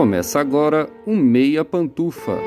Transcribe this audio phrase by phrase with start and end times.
[0.00, 2.38] Começa agora o Meia Pantufa.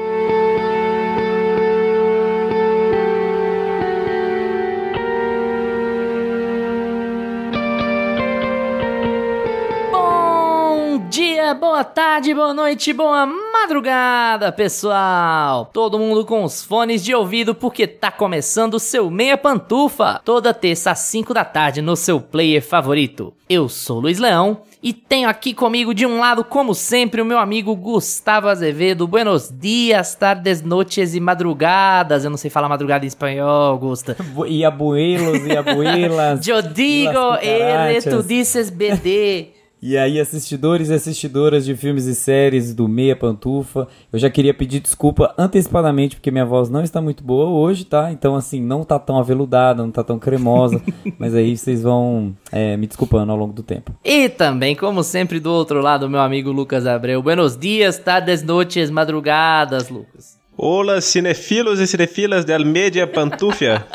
[9.91, 13.27] Bom dia, boa tarde, boa noite, boa
[13.63, 15.69] madrugada, pessoal!
[15.71, 20.53] Todo mundo com os fones de ouvido porque tá começando o seu Meia Pantufa, toda
[20.53, 23.33] terça às 5 da tarde no seu player favorito.
[23.49, 27.39] Eu sou Luiz Leão e tenho aqui comigo de um lado, como sempre, o meu
[27.39, 29.07] amigo Gustavo Azevedo.
[29.07, 32.25] Buenos dias, tardes, noites e madrugadas.
[32.25, 34.17] Eu não sei falar madrugada em espanhol, Gusta.
[34.45, 36.43] E abuelos e abuelas.
[36.45, 39.62] Eu digo, ele, tu dices BD.
[39.85, 44.53] E aí, assistidores e assistidoras de filmes e séries do Meia Pantufa, eu já queria
[44.53, 48.09] pedir desculpa antecipadamente, porque minha voz não está muito boa hoje, tá?
[48.09, 50.81] Então, assim, não tá tão aveludada, não tá tão cremosa,
[51.19, 53.93] mas aí vocês vão é, me desculpando ao longo do tempo.
[54.05, 57.21] E também, como sempre, do outro lado, meu amigo Lucas Abreu.
[57.21, 60.39] Buenos dias, tardes, noites, madrugadas, Lucas.
[60.55, 63.85] Olá, cinefilos e cinefilas del Media Pantufia.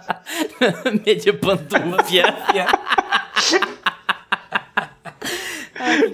[1.04, 2.24] Media Pantufia.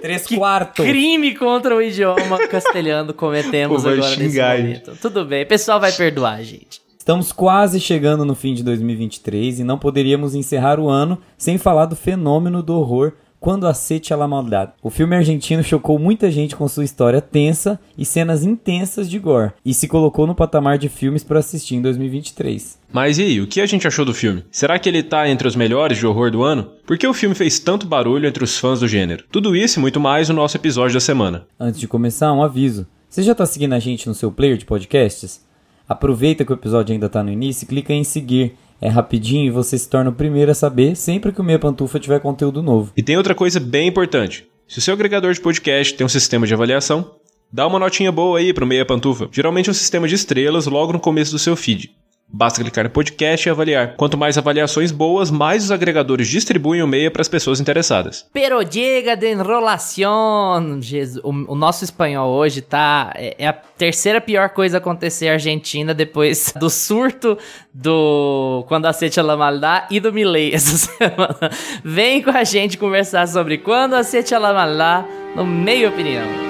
[0.00, 0.84] Três quartos.
[0.84, 4.92] Crime contra o idioma castelhano cometemos Pô, agora nesse momento.
[5.00, 6.80] Tudo bem, o pessoal vai perdoar a gente.
[6.98, 11.86] Estamos quase chegando no fim de 2023 e não poderíamos encerrar o ano sem falar
[11.86, 13.74] do fenômeno do horror Quando a
[14.16, 14.72] la Maldade.
[14.82, 19.52] O filme argentino chocou muita gente com sua história tensa e cenas intensas de gore
[19.64, 22.78] e se colocou no patamar de filmes para assistir em 2023.
[22.92, 24.44] Mas e aí, o que a gente achou do filme?
[24.50, 26.70] Será que ele tá entre os melhores de horror do ano?
[26.86, 29.24] Por que o filme fez tanto barulho entre os fãs do gênero?
[29.32, 31.46] Tudo isso e muito mais no nosso episódio da semana.
[31.58, 32.86] Antes de começar, um aviso.
[33.08, 35.40] Você já está seguindo a gente no seu player de podcasts?
[35.88, 38.54] Aproveita que o episódio ainda está no início e clica em seguir.
[38.80, 42.00] É rapidinho e você se torna o primeiro a saber sempre que o Meia Pantufa
[42.00, 42.92] tiver conteúdo novo.
[42.96, 44.46] E tem outra coisa bem importante.
[44.66, 47.14] Se o seu agregador de podcast tem um sistema de avaliação,
[47.52, 49.28] dá uma notinha boa aí pro Meia Pantufa.
[49.30, 51.90] Geralmente é um sistema de estrelas logo no começo do seu feed.
[52.32, 53.96] Basta clicar no podcast e avaliar.
[53.96, 58.24] Quanto mais avaliações boas, mais os agregadores distribuem o meia para as pessoas interessadas.
[58.32, 60.80] Pero llega de enrolación.
[60.80, 63.12] Jesus, o, o nosso espanhol hoje tá.
[63.16, 67.36] É, é a terceira pior coisa a acontecer à Argentina depois do surto
[67.74, 71.50] do Quando Aceite a la Maldad e do Milley essa semana.
[71.84, 75.04] Vem com a gente conversar sobre Quando Aceite a la Maldad
[75.34, 76.49] no Meio Opinião.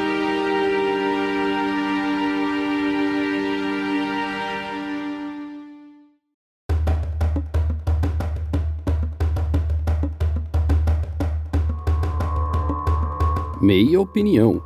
[13.60, 14.62] Meia Opinião.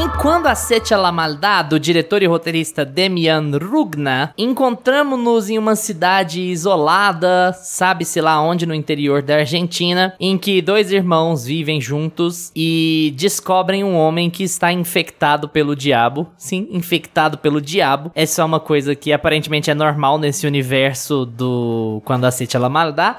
[0.00, 6.40] Em Quando a la Maldad, do diretor e roteirista Demian Rugna, encontramos-nos em uma cidade
[6.40, 13.12] isolada, sabe-se lá onde no interior da Argentina, em que dois irmãos vivem juntos e
[13.14, 16.30] descobrem um homem que está infectado pelo diabo.
[16.34, 18.10] Sim, infectado pelo diabo.
[18.14, 23.16] Essa é uma coisa que aparentemente é normal nesse universo do Quando a la Maldad,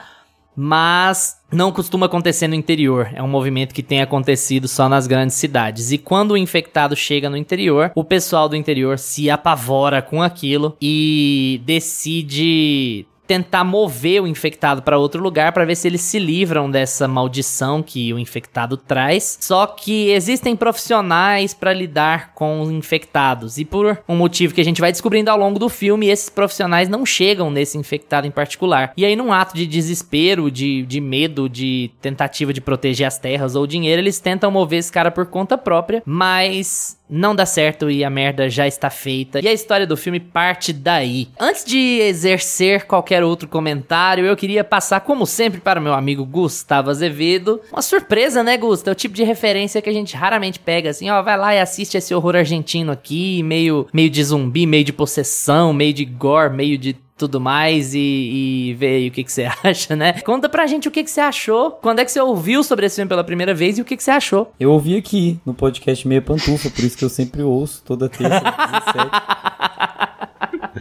[0.55, 3.09] mas não costuma acontecer no interior.
[3.13, 5.91] É um movimento que tem acontecido só nas grandes cidades.
[5.91, 10.75] E quando o infectado chega no interior, o pessoal do interior se apavora com aquilo
[10.81, 16.69] e decide tentar mover o infectado para outro lugar para ver se eles se livram
[16.69, 19.37] dessa maldição que o infectado traz.
[19.39, 24.65] Só que existem profissionais para lidar com os infectados e por um motivo que a
[24.65, 28.91] gente vai descobrindo ao longo do filme, esses profissionais não chegam nesse infectado em particular.
[28.97, 33.55] E aí num ato de desespero, de, de medo, de tentativa de proteger as terras
[33.55, 38.05] ou dinheiro, eles tentam mover esse cara por conta própria, mas não dá certo e
[38.05, 39.41] a merda já está feita.
[39.41, 41.27] E a história do filme parte daí.
[41.37, 46.25] Antes de exercer qualquer outro comentário, eu queria passar, como sempre, para o meu amigo
[46.25, 47.59] Gustavo Azevedo.
[47.71, 48.91] Uma surpresa, né, Gustavo?
[48.91, 51.59] É o tipo de referência que a gente raramente pega, assim, ó, vai lá e
[51.59, 56.53] assiste esse horror argentino aqui, meio, meio de zumbi, meio de possessão, meio de gore,
[56.53, 60.13] meio de tudo mais e, e ver aí o que, que você acha, né?
[60.21, 62.95] Conta pra gente o que, que você achou, quando é que você ouviu sobre esse
[62.95, 64.51] filme pela primeira vez e o que, que você achou.
[64.59, 68.41] Eu ouvi aqui no podcast Meia Pantufa, por isso que eu sempre ouço toda terça,
[68.41, 69.09] 17.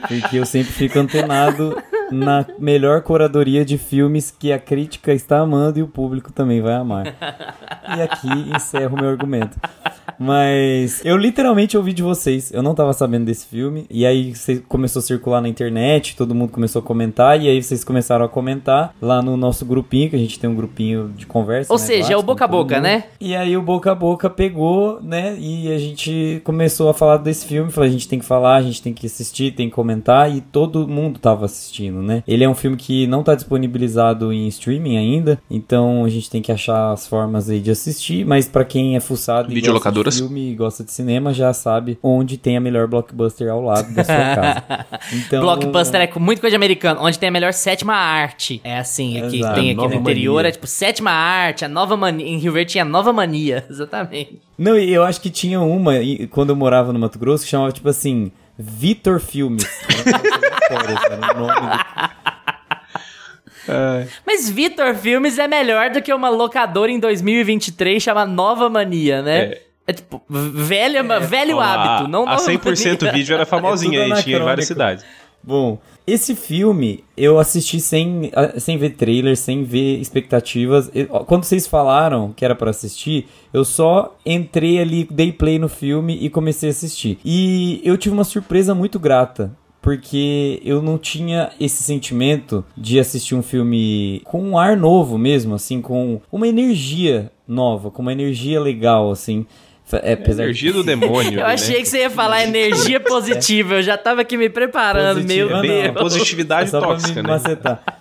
[0.21, 1.77] Porque eu sempre fico antenado
[2.11, 6.75] na melhor curadoria de filmes que a crítica está amando e o público também vai
[6.75, 7.07] amar.
[7.97, 9.59] E aqui encerro meu argumento.
[10.23, 12.53] Mas eu literalmente ouvi de vocês.
[12.53, 13.87] Eu não tava sabendo desse filme.
[13.89, 14.35] E aí
[14.69, 17.41] começou a circular na internet, todo mundo começou a comentar.
[17.41, 20.55] E aí vocês começaram a comentar lá no nosso grupinho, que a gente tem um
[20.55, 21.73] grupinho de conversa.
[21.73, 23.05] Ou né, seja, é o boca a boca, né?
[23.19, 25.37] E aí o boca a boca pegou, né?
[25.39, 27.71] E a gente começou a falar desse filme.
[27.71, 30.31] Falei, a gente tem que falar, a gente tem que assistir, tem que comentar.
[30.31, 32.23] E todo mundo tava assistindo, né?
[32.27, 36.43] Ele é um filme que não tá disponibilizado em streaming ainda, então a gente tem
[36.43, 40.11] que achar as formas aí de assistir, mas para quem é fuçado e gosta de
[40.13, 44.05] filme e gosta de cinema, já sabe onde tem a melhor blockbuster ao lado da
[44.05, 44.65] sua casa.
[45.13, 48.61] Então, Blockbuster é com muito coisa de americano, onde tem a melhor sétima arte.
[48.63, 49.55] É assim, aqui Exato.
[49.55, 50.49] tem aqui Nova no interior, mania.
[50.49, 52.27] é tipo sétima arte, a nova mania.
[52.27, 54.39] Em Rio Verde tinha nova mania, exatamente.
[54.59, 55.95] Não, e eu acho que tinha uma,
[56.31, 59.65] quando eu morava no Mato Grosso, que chamava tipo assim, Vitor Filmes.
[60.75, 62.21] Era o nome do-
[64.27, 69.39] Mas Vitor Filmes é melhor do que uma locadora em 2023 chamada Nova Mania, né?
[69.41, 69.63] É.
[69.87, 73.13] É, tipo, velha, velho Ó, hábito, não a nova 100% mania.
[73.19, 75.05] vídeo era famosinha É aí, tinha em várias cidades.
[75.43, 80.91] Bom, esse filme eu assisti sem, ah, sem ver trailer, sem ver expectativas.
[81.27, 86.17] Quando vocês falaram que era pra assistir, eu só entrei ali, dei play no filme
[86.21, 87.19] e comecei a assistir.
[87.25, 89.51] E eu tive uma surpresa muito grata.
[89.83, 95.55] Porque eu não tinha esse sentimento de assistir um filme com um ar novo mesmo,
[95.55, 99.47] assim, com uma energia nova, com uma energia legal, assim.
[99.93, 101.33] É, apesar Energia do demônio.
[101.41, 101.55] Eu né?
[101.55, 105.57] achei que você ia falar energia positiva, eu já tava aqui me preparando, Positiva, meu
[105.57, 105.63] não.
[105.63, 106.01] Deus.
[106.01, 107.29] Positividade É só pra tóxica, me né?
[107.29, 108.00] macetar.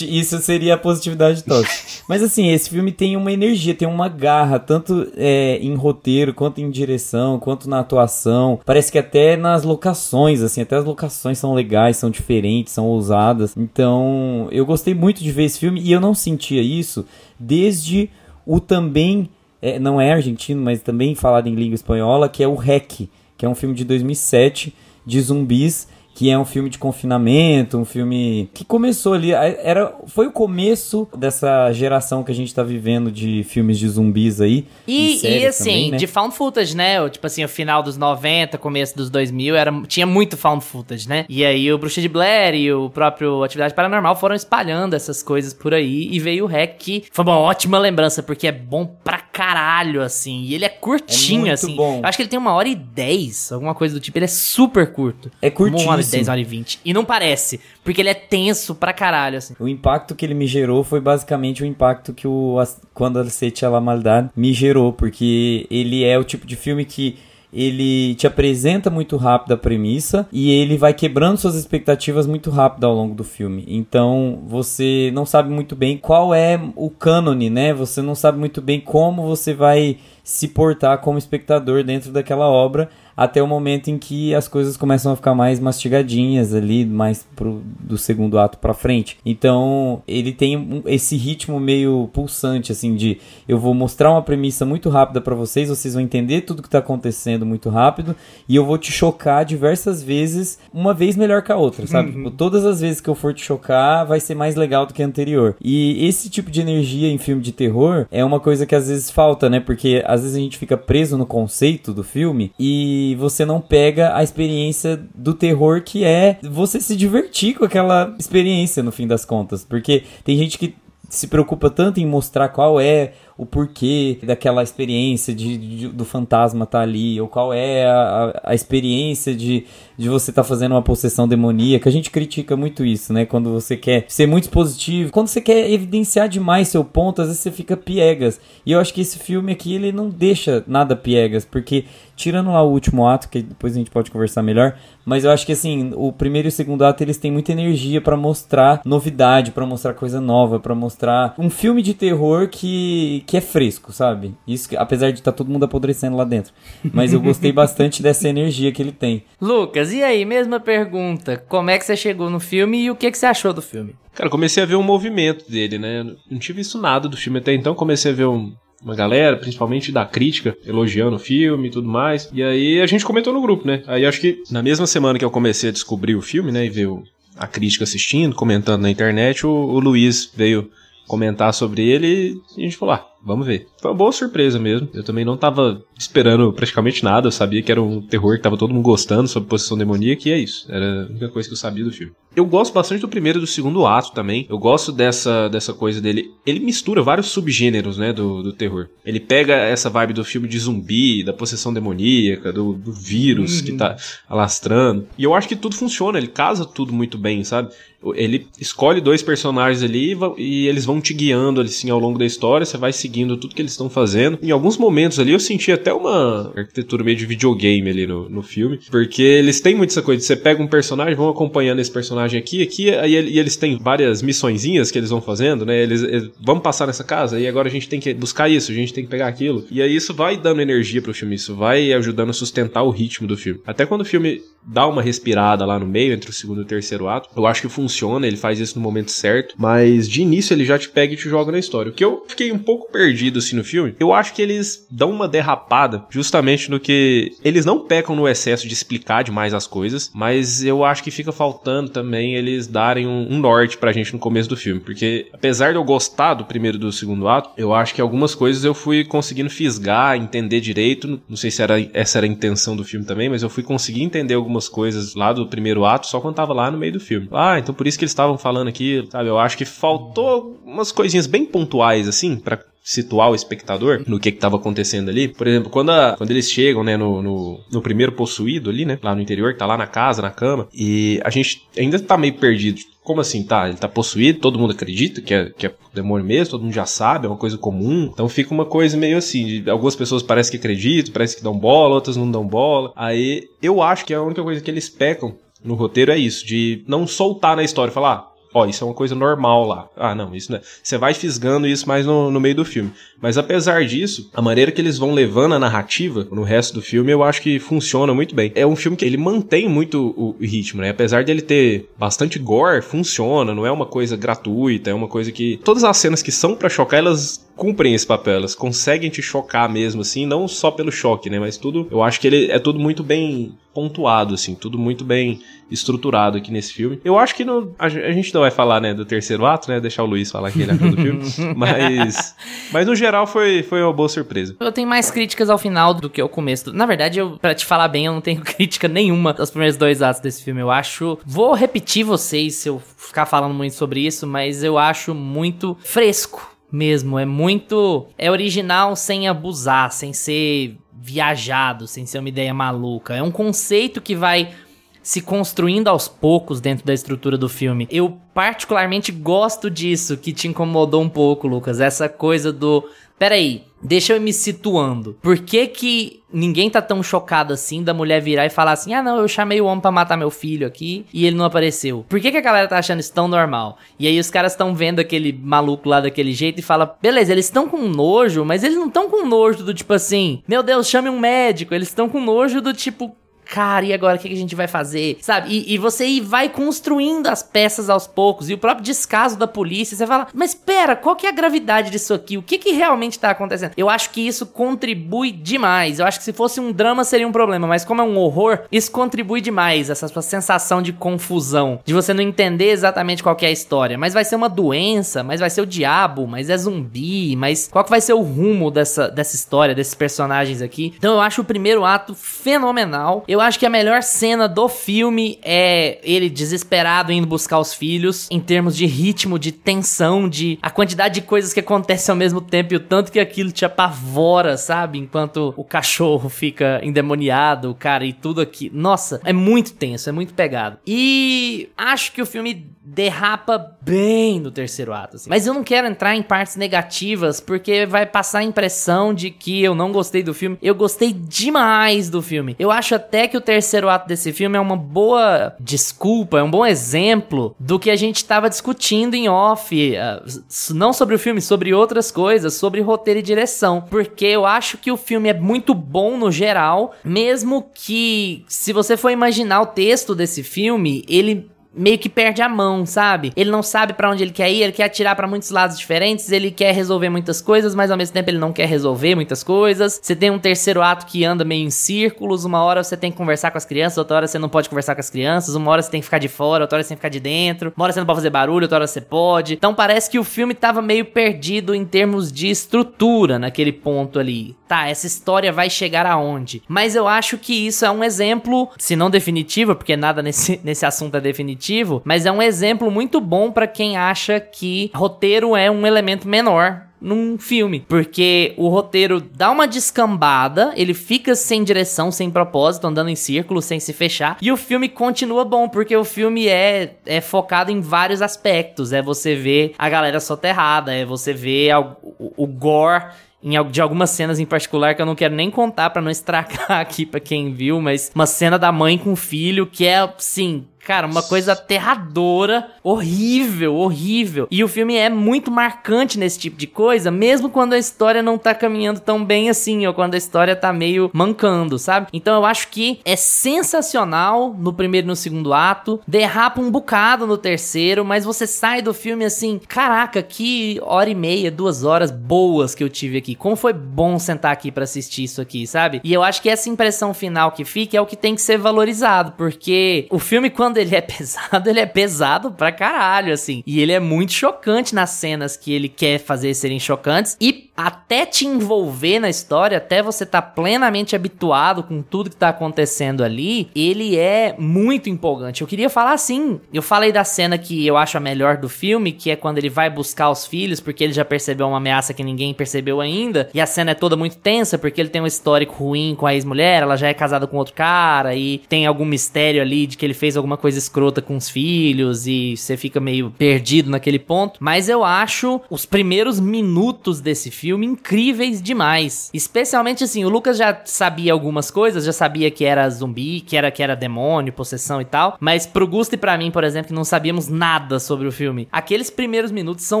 [0.08, 2.02] Isso seria a positividade tóxica.
[2.08, 6.60] Mas assim, esse filme tem uma energia, tem uma garra, tanto é, em roteiro, quanto
[6.60, 8.60] em direção, quanto na atuação.
[8.64, 13.56] Parece que até nas locações, assim, até as locações são legais, são diferentes, são ousadas.
[13.56, 17.06] Então, eu gostei muito de ver esse filme e eu não sentia isso
[17.38, 18.10] desde
[18.44, 19.28] o também,
[19.60, 23.46] é, não é argentino, mas também falado em língua espanhola, que é o REC, que
[23.46, 24.74] é um filme de 2007
[25.04, 25.88] de zumbis
[26.22, 31.08] que é um filme de confinamento, um filme que começou ali, era foi o começo
[31.16, 34.64] dessa geração que a gente tá vivendo de filmes de zumbis aí.
[34.86, 35.96] E, e assim, também, né?
[35.96, 37.08] de found footage, né?
[37.08, 41.26] Tipo assim, o final dos 90, começo dos 2000, era, tinha muito found footage, né?
[41.28, 45.52] E aí o Bruxa de Blair e o próprio Atividade Paranormal foram espalhando essas coisas
[45.52, 46.08] por aí.
[46.08, 50.42] E veio o Hack, que foi uma ótima lembrança, porque é bom pra caralho, assim.
[50.42, 51.74] E ele é curtinho, muito assim.
[51.74, 51.98] bom.
[51.98, 54.16] Eu acho que ele tem uma hora e dez, alguma coisa do tipo.
[54.16, 55.28] Ele é super curto.
[55.42, 55.90] É curtíssimo.
[56.16, 56.80] Uma hora e dez, uma hora e vinte.
[56.84, 59.54] E não parece, porque ele é tenso pra caralho, assim.
[59.58, 62.56] O impacto que ele me gerou foi basicamente o impacto que o
[62.94, 67.16] Quando Aceite a la Maldade me gerou, porque ele é o tipo de filme que
[67.52, 72.84] ele te apresenta muito rápido a premissa e ele vai quebrando suas expectativas muito rápido
[72.84, 73.62] ao longo do filme.
[73.68, 77.74] Então você não sabe muito bem qual é o cânone, né?
[77.74, 82.88] Você não sabe muito bem como você vai se portar como espectador dentro daquela obra
[83.16, 87.60] até o momento em que as coisas começam a ficar mais mastigadinhas ali, mais pro,
[87.80, 89.18] do segundo ato pra frente.
[89.24, 93.18] Então, ele tem um- esse ritmo meio pulsante, assim, de
[93.48, 96.78] eu vou mostrar uma premissa muito rápida pra vocês, vocês vão entender tudo que tá
[96.78, 98.14] acontecendo muito rápido,
[98.48, 102.12] e eu vou te chocar diversas vezes, uma vez melhor que a outra, sabe?
[102.12, 105.02] Tipo, Todas as vezes que eu for te chocar, vai ser mais legal do que
[105.02, 105.54] a anterior.
[105.62, 109.10] E esse tipo de energia em filme de terror é uma coisa que às vezes
[109.10, 109.60] falta, né?
[109.60, 114.14] Porque às vezes a gente fica preso no conceito do filme e você não pega
[114.16, 119.24] a experiência do terror que é você se divertir com aquela experiência no fim das
[119.24, 119.64] contas.
[119.64, 120.74] Porque tem gente que
[121.08, 126.64] se preocupa tanto em mostrar qual é o porquê daquela experiência de, de- do fantasma
[126.64, 129.66] estar ali, ou qual é a, a- experiência de,
[129.98, 131.88] de você estar fazendo uma possessão demoníaca.
[131.88, 133.26] A gente critica muito isso, né?
[133.26, 137.42] Quando você quer ser muito positivo, quando você quer evidenciar demais seu ponto, às vezes
[137.42, 138.40] você fica piegas.
[138.64, 141.84] E eu acho que esse filme aqui, ele não deixa nada piegas, porque
[142.22, 145.44] tirando lá o último ato, que depois a gente pode conversar melhor, mas eu acho
[145.44, 149.50] que assim, o primeiro e o segundo ato eles têm muita energia pra mostrar novidade,
[149.50, 154.34] pra mostrar coisa nova, pra mostrar um filme de terror que, que é fresco, sabe?
[154.46, 156.52] Isso que, apesar de estar todo mundo apodrecendo lá dentro.
[156.92, 159.24] Mas eu gostei bastante dessa energia que ele tem.
[159.40, 161.36] Lucas, e aí, mesma pergunta.
[161.48, 163.94] Como é que você chegou no filme e o que, que você achou do filme?
[164.14, 166.04] Cara, comecei a ver um movimento dele, né?
[166.30, 168.52] Não tive visto nada do filme até então, comecei a ver um-
[168.82, 172.28] uma galera, principalmente da crítica, elogiando o filme e tudo mais.
[172.32, 173.82] E aí a gente comentou no grupo, né?
[173.86, 176.66] Aí acho que na mesma semana que eu comecei a descobrir o filme, né?
[176.66, 176.88] E ver
[177.36, 180.70] a crítica assistindo, comentando na internet, o, o Luiz veio
[181.06, 183.66] comentar sobre ele e a gente falou, ah, vamos ver.
[183.80, 184.88] Foi uma boa surpresa mesmo.
[184.94, 188.56] Eu também não tava esperando praticamente nada, eu sabia que era um terror que tava
[188.56, 190.66] todo mundo gostando sobre possessão demoníaca e é isso.
[190.70, 192.12] Era a única coisa que eu sabia do filme.
[192.34, 194.46] Eu gosto bastante do primeiro e do segundo ato também.
[194.48, 196.30] Eu gosto dessa, dessa coisa dele.
[196.46, 198.88] Ele mistura vários subgêneros, né, do, do terror.
[199.04, 203.72] Ele pega essa vibe do filme de zumbi, da possessão demoníaca, do, do vírus que
[203.72, 203.96] tá
[204.28, 205.06] alastrando.
[205.18, 207.68] E eu acho que tudo funciona, ele casa tudo muito bem, sabe?
[208.14, 212.26] Ele escolhe dois personagens ali e e eles vão te guiando assim ao longo da
[212.26, 214.38] história, você vai seguindo tudo que eles estão fazendo.
[214.42, 218.28] Em alguns momentos ali eu senti até até uma arquitetura meio de videogame ali no,
[218.28, 221.80] no filme, porque eles têm muito essa coisa de você pega um personagem, vão acompanhando
[221.80, 225.82] esse personagem aqui, aqui, aí e eles têm várias missõezinhas que eles vão fazendo, né?
[225.82, 228.74] Eles, eles vamos passar nessa casa e agora a gente tem que buscar isso, a
[228.74, 229.64] gente tem que pegar aquilo.
[229.70, 233.26] E aí isso vai dando energia pro filme, isso vai ajudando a sustentar o ritmo
[233.26, 233.60] do filme.
[233.66, 236.66] Até quando o filme dá uma respirada lá no meio, entre o segundo e o
[236.66, 240.54] terceiro ato, eu acho que funciona, ele faz isso no momento certo, mas de início
[240.54, 241.90] ele já te pega e te joga na história.
[241.90, 245.10] O que eu fiquei um pouco perdido assim no filme, eu acho que eles dão
[245.10, 250.10] uma derrapada justamente no que eles não pecam no excesso de explicar demais as coisas,
[250.14, 254.18] mas eu acho que fica faltando também eles darem um, um norte pra gente no
[254.18, 257.74] começo do filme, porque apesar de eu gostar do primeiro e do segundo ato, eu
[257.74, 262.18] acho que algumas coisas eu fui conseguindo fisgar, entender direito, não sei se era, essa
[262.18, 265.46] era a intenção do filme também, mas eu fui conseguir entender algumas coisas lá do
[265.46, 267.28] primeiro ato só quando tava lá no meio do filme.
[267.32, 269.28] Ah, então por isso que eles estavam falando aqui, sabe?
[269.28, 274.30] Eu acho que faltou umas coisinhas bem pontuais, assim, para situar o espectador no que
[274.30, 275.28] estava acontecendo ali.
[275.28, 278.98] Por exemplo, quando, a, quando eles chegam, né, no, no, no, primeiro possuído ali, né,
[279.02, 282.16] lá no interior, que tá lá na casa, na cama, e a gente ainda tá
[282.18, 282.80] meio perdido.
[283.04, 283.68] Como assim, tá?
[283.68, 286.86] Ele tá possuído, todo mundo acredita que é, que é demônio mesmo, todo mundo já
[286.86, 288.08] sabe, é uma coisa comum.
[288.12, 291.96] Então fica uma coisa meio assim, algumas pessoas parecem que acreditam, parece que dão bola,
[291.96, 292.92] outras não dão bola.
[292.94, 295.34] Aí eu acho que a única coisa que eles pecam
[295.64, 298.94] no roteiro é isso, de não soltar na história, falar, ah, ó, isso é uma
[298.94, 299.88] coisa normal lá.
[299.96, 300.62] Ah, não, isso não é.
[300.82, 302.92] Você vai fisgando isso mais no, no meio do filme.
[303.20, 307.12] Mas apesar disso, a maneira que eles vão levando a narrativa no resto do filme,
[307.12, 308.50] eu acho que funciona muito bem.
[308.54, 310.90] É um filme que ele mantém muito o ritmo, né?
[310.90, 315.60] Apesar dele ter bastante gore, funciona, não é uma coisa gratuita, é uma coisa que
[315.64, 319.70] todas as cenas que são para chocar, elas cumprem esse papel, elas conseguem te chocar
[319.70, 321.38] mesmo, assim, não só pelo choque, né?
[321.38, 325.40] Mas tudo, eu acho que ele é tudo muito bem pontuado, assim, tudo muito bem
[325.70, 327.00] estruturado aqui nesse filme.
[327.04, 329.80] Eu acho que no, a, a, gente não vai falar, né, do terceiro ato, né?
[329.80, 331.22] Deixar o Luiz falar que ele achou do filme.
[331.56, 332.34] Mas,
[332.72, 334.56] mas no geral foi, foi uma boa surpresa.
[334.58, 336.72] Eu tenho mais críticas ao final do que ao começo.
[336.72, 340.02] Na verdade, eu, pra te falar bem, eu não tenho crítica nenhuma aos primeiros dois
[340.02, 340.60] atos desse filme.
[340.60, 341.18] Eu acho.
[341.24, 346.52] Vou repetir vocês se eu ficar falando muito sobre isso, mas eu acho muito fresco
[346.70, 347.18] mesmo.
[347.18, 348.06] É muito.
[348.18, 353.16] É original sem abusar, sem ser viajado, sem ser uma ideia maluca.
[353.16, 354.54] É um conceito que vai
[355.02, 357.88] se construindo aos poucos dentro da estrutura do filme.
[357.90, 361.80] Eu particularmente gosto disso, que te incomodou um pouco, Lucas.
[361.80, 362.88] Essa coisa do.
[363.18, 365.16] Peraí, deixa eu me situando.
[365.22, 369.02] Por que que ninguém tá tão chocado assim da mulher virar e falar assim: ah,
[369.02, 372.04] não, eu chamei o homem para matar meu filho aqui e ele não apareceu?
[372.08, 373.78] Por que que a galera tá achando isso tão normal?
[373.98, 377.44] E aí os caras estão vendo aquele maluco lá daquele jeito e fala: beleza, eles
[377.44, 381.08] estão com nojo, mas eles não estão com nojo do tipo assim: meu Deus, chame
[381.08, 381.74] um médico.
[381.74, 383.14] Eles estão com nojo do tipo:
[383.52, 385.18] cara, e agora o que, a gente vai fazer?
[385.20, 385.50] Sabe?
[385.50, 388.48] E, e você vai construindo as peças aos poucos.
[388.48, 391.90] E o próprio descaso da polícia, você fala, mas espera, qual que é a gravidade
[391.90, 392.38] disso aqui?
[392.38, 393.72] O que que realmente tá acontecendo?
[393.76, 395.98] Eu acho que isso contribui demais.
[395.98, 398.60] Eu acho que se fosse um drama seria um problema, mas como é um horror,
[398.72, 399.90] isso contribui demais.
[399.90, 403.98] Essa sua sensação de confusão, de você não entender exatamente qual que é a história.
[403.98, 407.84] Mas vai ser uma doença, mas vai ser o diabo, mas é zumbi, mas qual
[407.84, 410.94] que vai ser o rumo dessa, dessa história, desses personagens aqui?
[410.96, 413.24] Então eu acho o primeiro ato fenomenal.
[413.28, 418.28] Eu acho que a melhor cena do filme é ele desesperado indo buscar os filhos,
[418.30, 422.40] em termos de ritmo, de tensão, de a quantidade de coisas que acontecem ao mesmo
[422.40, 424.98] tempo e o tanto que aquilo te apavora, sabe?
[424.98, 428.70] Enquanto o cachorro fica endemoniado, cara, e tudo aqui.
[428.72, 430.78] Nossa, é muito tenso, é muito pegado.
[430.86, 435.16] E acho que o filme derrapa bem no terceiro ato.
[435.16, 435.30] Assim.
[435.30, 439.62] Mas eu não quero entrar em partes negativas, porque vai passar a impressão de que
[439.62, 440.58] eu não gostei do filme.
[440.60, 442.56] Eu gostei demais do filme.
[442.58, 446.50] Eu acho até que o terceiro ato desse filme é uma boa desculpa, é um
[446.50, 449.74] bom exemplo do que a gente estava discutindo em off.
[449.74, 453.80] Uh, não sobre o filme, sobre outras coisas, sobre roteiro e direção.
[453.88, 458.96] Porque eu acho que o filme é muito bom no geral, mesmo que, se você
[458.96, 463.32] for imaginar o texto desse filme, ele meio que perde a mão, sabe?
[463.36, 466.30] Ele não sabe para onde ele quer ir, ele quer atirar para muitos lados diferentes,
[466.30, 469.98] ele quer resolver muitas coisas, mas ao mesmo tempo ele não quer resolver muitas coisas.
[470.02, 473.16] Você tem um terceiro ato que anda meio em círculos, uma hora você tem que
[473.16, 475.82] conversar com as crianças, outra hora você não pode conversar com as crianças, uma hora
[475.82, 477.84] você tem que ficar de fora, outra hora você tem que ficar de dentro, uma
[477.84, 479.54] hora você não pode fazer barulho, outra hora você pode.
[479.54, 484.56] Então parece que o filme tava meio perdido em termos de estrutura naquele ponto ali.
[484.68, 486.62] Tá, essa história vai chegar aonde?
[486.66, 490.86] Mas eu acho que isso é um exemplo, se não definitivo, porque nada nesse, nesse
[490.86, 491.61] assunto é definitivo
[492.04, 496.86] mas é um exemplo muito bom para quem acha que roteiro é um elemento menor
[497.02, 503.10] num filme, porque o roteiro dá uma descambada, ele fica sem direção, sem propósito, andando
[503.10, 507.20] em círculo, sem se fechar, e o filme continua bom, porque o filme é, é
[507.20, 512.44] focado em vários aspectos, é você ver a galera soterrada, é você ver o, o,
[512.44, 513.06] o gore
[513.42, 516.70] em, de algumas cenas em particular que eu não quero nem contar pra não estragar
[516.80, 520.64] aqui pra quem viu, mas uma cena da mãe com o filho que é, assim,
[520.84, 524.48] Cara, uma coisa aterradora, horrível, horrível.
[524.50, 528.36] E o filme é muito marcante nesse tipo de coisa, mesmo quando a história não
[528.36, 532.08] tá caminhando tão bem assim, ou quando a história tá meio mancando, sabe?
[532.12, 537.28] Então eu acho que é sensacional no primeiro e no segundo ato, derrapa um bocado
[537.28, 542.10] no terceiro, mas você sai do filme assim, caraca, que hora e meia, duas horas
[542.10, 543.36] boas que eu tive aqui.
[543.36, 546.00] Como foi bom sentar aqui pra assistir isso aqui, sabe?
[546.02, 548.58] E eu acho que essa impressão final que fica é o que tem que ser
[548.58, 553.62] valorizado, porque o filme, quando ele é pesado, ele é pesado pra caralho, assim.
[553.66, 557.36] E ele é muito chocante nas cenas que ele quer fazer serem chocantes.
[557.40, 562.50] E até te envolver na história, até você tá plenamente habituado com tudo que tá
[562.50, 565.62] acontecendo ali, ele é muito empolgante.
[565.62, 569.10] Eu queria falar assim, eu falei da cena que eu acho a melhor do filme,
[569.12, 572.22] que é quando ele vai buscar os filhos, porque ele já percebeu uma ameaça que
[572.22, 575.74] ninguém percebeu ainda, e a cena é toda muito tensa, porque ele tem um histórico
[575.74, 579.62] ruim com a ex-mulher, ela já é casada com outro cara, e tem algum mistério
[579.62, 583.30] ali de que ele fez alguma coisa escrota com os filhos, e você fica meio
[583.36, 584.58] perdido naquele ponto.
[584.60, 589.28] Mas eu acho os primeiros minutos desse filme incríveis demais.
[589.34, 593.70] Especialmente assim, o Lucas já sabia algumas coisas, já sabia que era zumbi, que era
[593.70, 596.94] que era demônio, possessão e tal, mas pro Gusto e pra mim, por exemplo, que
[596.94, 598.68] não sabíamos nada sobre o filme.
[598.70, 600.00] Aqueles primeiros minutos são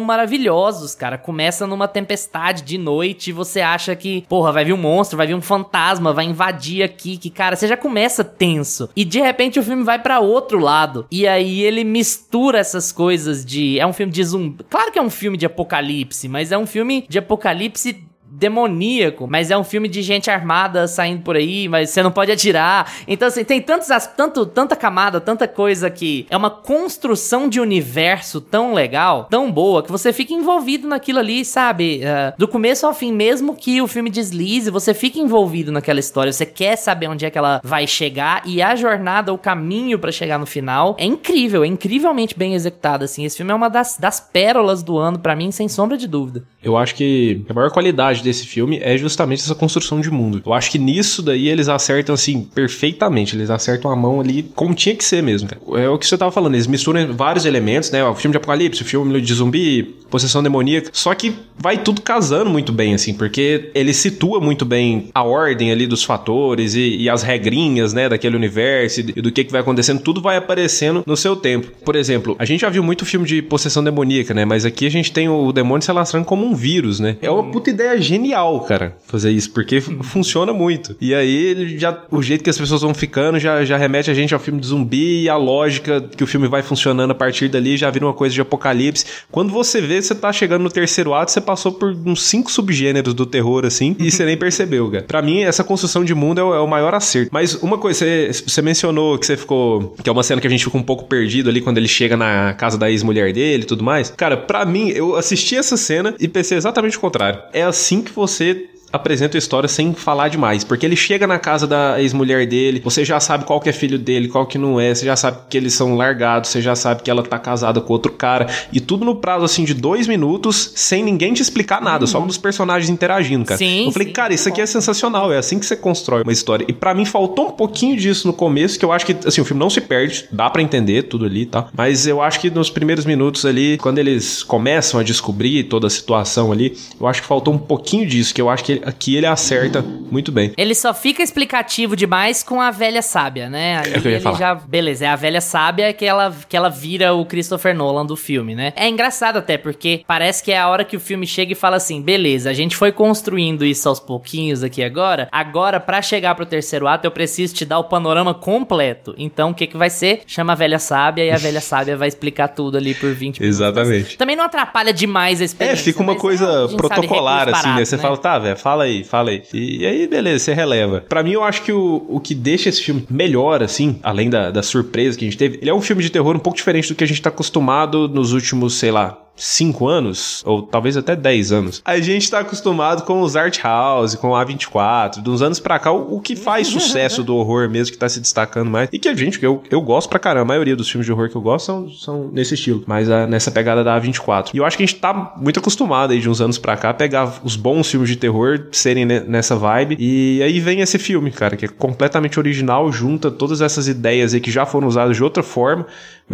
[0.00, 1.16] maravilhosos, cara.
[1.16, 5.26] Começa numa tempestade de noite e você acha que, porra, vai vir um monstro, vai
[5.26, 8.90] vir um fantasma, vai invadir aqui, que cara, você já começa tenso.
[8.94, 11.06] E de repente o filme vai pra outro lado.
[11.10, 14.64] E aí ele mistura essas coisas de é um filme de zumbi.
[14.68, 18.04] Claro que é um filme de apocalipse, mas é um filme de apocalipse
[18.40, 22.32] demoníaco, mas é um filme de gente armada saindo por aí, mas você não pode
[22.32, 22.90] atirar.
[23.06, 28.40] Então, assim, tem tantos, tanto, tanta camada, tanta coisa que é uma construção de universo
[28.40, 32.00] tão legal, tão boa, que você fica envolvido naquilo ali, sabe?
[32.02, 36.32] Ah, do começo ao fim, mesmo que o filme deslize, você fica envolvido naquela história,
[36.32, 40.10] você quer saber onde é que ela vai chegar e a jornada, o caminho pra
[40.10, 43.26] chegar no final é incrível, é incrivelmente bem executado, assim.
[43.26, 46.42] Esse filme é uma das, das pérolas do ano pra mim, sem sombra de dúvida.
[46.62, 50.42] Eu acho que a maior qualidade desse filme é justamente essa construção de mundo.
[50.44, 53.36] Eu acho que nisso daí eles acertam, assim, perfeitamente.
[53.36, 55.48] Eles acertam a mão ali como tinha que ser mesmo.
[55.76, 58.04] É o que você tava falando, eles misturam vários elementos, né?
[58.04, 60.90] O filme de apocalipse, o filme de zumbi, possessão demoníaca.
[60.92, 65.70] Só que vai tudo casando muito bem, assim, porque ele situa muito bem a ordem
[65.70, 69.60] ali dos fatores e, e as regrinhas, né, daquele universo e do que, que vai
[69.60, 70.00] acontecendo.
[70.00, 71.70] Tudo vai aparecendo no seu tempo.
[71.84, 74.44] Por exemplo, a gente já viu muito filme de possessão demoníaca, né?
[74.44, 77.16] Mas aqui a gente tem o demônio se alastrando como um vírus, né?
[77.22, 78.19] É uma puta ideia genial,
[78.60, 80.96] cara, fazer isso, porque fu- funciona muito.
[81.00, 84.14] E aí, ele já, o jeito que as pessoas vão ficando já, já remete a
[84.14, 87.48] gente ao filme de zumbi e a lógica que o filme vai funcionando a partir
[87.48, 89.04] dali já vira uma coisa de apocalipse.
[89.30, 93.14] Quando você vê, você tá chegando no terceiro ato, você passou por uns cinco subgêneros
[93.14, 95.04] do terror, assim, e você nem percebeu, cara.
[95.04, 97.30] Pra mim, essa construção de mundo é o, é o maior acerto.
[97.32, 99.94] Mas uma coisa, você, você mencionou que você ficou.
[100.02, 102.16] que é uma cena que a gente fica um pouco perdido ali quando ele chega
[102.16, 104.10] na casa da ex-mulher dele e tudo mais.
[104.16, 107.40] Cara, pra mim, eu assisti essa cena e pensei exatamente o contrário.
[107.52, 111.66] É assim que você apresenta a história sem falar demais, porque ele chega na casa
[111.66, 114.94] da ex-mulher dele, você já sabe qual que é filho dele, qual que não é,
[114.94, 117.92] você já sabe que eles são largados, você já sabe que ela tá casada com
[117.92, 122.06] outro cara, e tudo no prazo assim de dois minutos, sem ninguém te explicar nada,
[122.06, 123.58] só dos personagens interagindo, cara.
[123.58, 126.32] Sim, Eu falei, sim, cara, isso aqui é sensacional, é assim que você constrói uma
[126.32, 126.64] história.
[126.68, 129.44] E pra mim faltou um pouquinho disso no começo, que eu acho que assim, o
[129.44, 131.68] filme não se perde, dá pra entender tudo ali, tá?
[131.76, 135.90] Mas eu acho que nos primeiros minutos ali, quando eles começam a descobrir toda a
[135.90, 139.26] situação ali, eu acho que faltou um pouquinho disso, que eu acho que aqui ele
[139.26, 140.52] acerta muito bem.
[140.56, 143.78] Ele só fica explicativo demais com a velha sábia, né?
[143.84, 144.38] Aí É o que eu ia ele falar.
[144.38, 144.54] já.
[144.54, 148.54] Beleza, é a velha sábia que ela, que ela vira o Christopher Nolan do filme,
[148.54, 148.72] né?
[148.76, 151.76] É engraçado até, porque parece que é a hora que o filme chega e fala
[151.76, 155.28] assim: beleza, a gente foi construindo isso aos pouquinhos aqui agora.
[155.30, 159.14] Agora, pra chegar pro terceiro ato, eu preciso te dar o panorama completo.
[159.18, 160.22] Então, o que que vai ser?
[160.26, 163.46] Chama a velha sábia e a velha sábia vai explicar tudo ali por 20 minutos.
[163.60, 164.16] Exatamente.
[164.18, 165.84] Também não atrapalha demais a É, experiência.
[165.84, 167.84] fica uma coisa é, a gente sabe, protocolar, assim, né?
[167.84, 169.42] Você fala, tá, velho, fala aí, fala aí.
[169.52, 171.00] E, aí, beleza, você releva.
[171.08, 174.50] Pra mim, eu acho que o, o que deixa esse filme melhor, assim, além da,
[174.50, 176.88] da surpresa que a gente teve, ele é um filme de terror um pouco diferente
[176.88, 181.16] do que a gente tá acostumado nos últimos, sei lá, cinco anos, ou talvez até
[181.16, 181.82] 10 anos.
[181.84, 185.78] A gente tá acostumado com os Art House, com a A24, de uns anos pra
[185.78, 188.88] cá, o, o que faz sucesso do horror mesmo, que tá se destacando mais.
[188.92, 191.28] E que a gente, eu, eu gosto pra caramba, a maioria dos filmes de horror
[191.30, 194.50] que eu gosto são, são nesse estilo, mas ah, nessa pegada da A24.
[194.52, 196.90] E eu acho que a gente tá muito acostumado aí de uns anos pra cá
[196.90, 199.96] a pegar os bons filmes de terror serem ne- nessa vibe.
[199.98, 204.40] E aí vem esse filme, cara, que é completamente original, junta todas essas ideias aí
[204.40, 205.86] que já foram usadas de outra forma,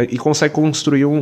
[0.04, 1.16] E consegue construir um,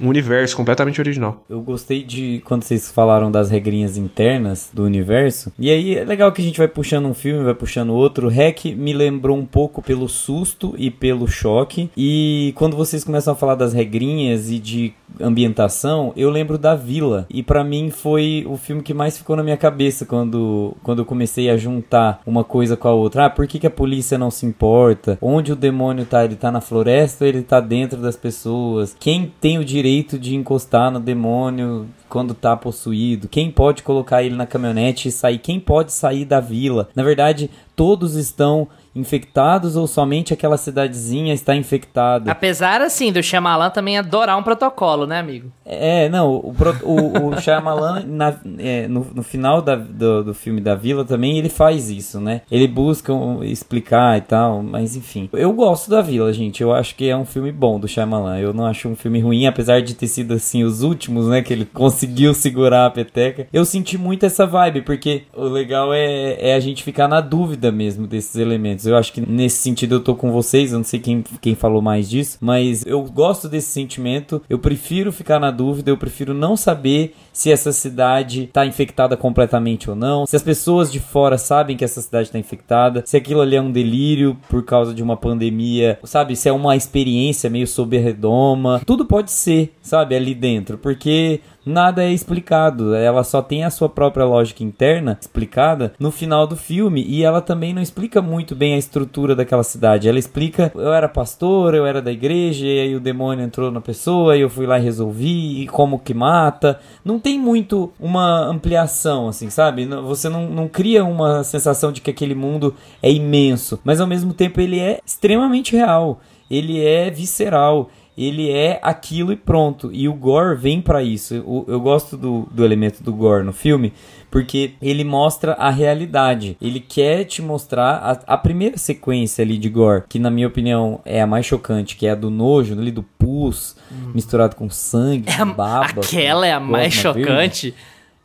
[0.00, 1.44] um, universo completamente original.
[1.48, 5.52] Eu gostei de quando vocês falaram das regrinhas internas do universo.
[5.58, 8.28] E aí é legal que a gente vai puxando um filme, vai puxando outro.
[8.28, 11.90] Hack me lembrou um pouco pelo susto e pelo choque.
[11.96, 17.26] E quando vocês começam a falar das regrinhas e de ambientação, eu lembro da Vila.
[17.28, 21.04] E para mim foi o filme que mais ficou na minha cabeça quando, quando eu
[21.04, 23.26] comecei a juntar uma coisa com a outra.
[23.26, 25.18] Ah, por que, que a polícia não se importa?
[25.20, 26.24] Onde o demônio tá?
[26.24, 28.96] Ele tá na floresta ou ele tá dentro das pessoas?
[28.98, 33.28] Quem tem o direito de encostar no demônio quando tá possuído?
[33.28, 35.38] Quem pode colocar ele na caminhonete e sair?
[35.38, 36.88] Quem pode sair da vila?
[36.94, 42.30] Na verdade, todos estão infectados ou somente aquela cidadezinha está infectada?
[42.30, 45.50] Apesar, assim, do Shyamalan também adorar um protocolo, né, amigo?
[45.64, 50.60] É, não, o, o, o Shyamalan, na, é, no, no final da, do, do filme
[50.60, 52.42] da Vila também, ele faz isso, né?
[52.50, 55.28] Ele busca explicar e tal, mas enfim.
[55.32, 58.52] Eu gosto da Vila, gente, eu acho que é um filme bom do Shyamalan, eu
[58.52, 61.64] não acho um filme ruim, apesar de ter sido, assim, os últimos, né, que ele
[61.64, 63.46] conseguiu segurar a peteca.
[63.52, 67.70] Eu senti muito essa vibe, porque o legal é, é a gente ficar na dúvida
[67.72, 68.81] mesmo desses elementos.
[68.86, 71.82] Eu acho que nesse sentido eu tô com vocês, eu não sei quem, quem falou
[71.82, 74.42] mais disso, mas eu gosto desse sentimento.
[74.48, 79.88] Eu prefiro ficar na dúvida, eu prefiro não saber se essa cidade está infectada completamente
[79.88, 83.40] ou não, se as pessoas de fora sabem que essa cidade está infectada, se aquilo
[83.40, 86.36] ali é um delírio por causa de uma pandemia, sabe?
[86.36, 88.80] Se é uma experiência meio sob redoma.
[88.86, 90.14] Tudo pode ser, sabe?
[90.14, 92.94] Ali dentro, porque nada é explicado.
[92.94, 97.04] Ela só tem a sua própria lógica interna explicada no final do filme.
[97.06, 100.08] E ela também não explica muito bem a estrutura daquela cidade.
[100.08, 103.80] Ela explica: eu era pastor, eu era da igreja, e aí o demônio entrou na
[103.80, 106.78] pessoa, e eu fui lá e resolvi, e como que mata.
[107.04, 109.86] Não tem muito uma ampliação, assim, sabe?
[109.86, 113.78] Você não, não cria uma sensação de que aquele mundo é imenso.
[113.84, 116.20] Mas ao mesmo tempo ele é extremamente real.
[116.50, 119.90] Ele é visceral ele é aquilo e pronto.
[119.92, 121.34] E o gore vem para isso.
[121.34, 123.92] Eu, eu gosto do, do elemento do gore no filme
[124.32, 126.56] porque ele mostra a realidade.
[126.58, 131.00] Ele quer te mostrar a, a, primeira sequência ali de gore, que na minha opinião
[131.04, 134.12] é a mais chocante, que é a do nojo, ali do pus, hum.
[134.14, 136.00] misturado com sangue, é baba.
[136.00, 137.74] Aquela é a mais chocante.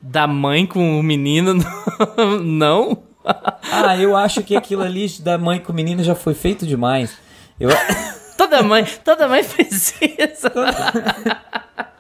[0.02, 1.56] Da mãe com o menino,
[2.41, 3.00] não?
[3.26, 7.17] ah, eu acho que aquilo ali da mãe com o menino já foi feito demais.
[7.60, 7.70] Eu...
[8.48, 10.52] Toda mãe, toda mãe precisa.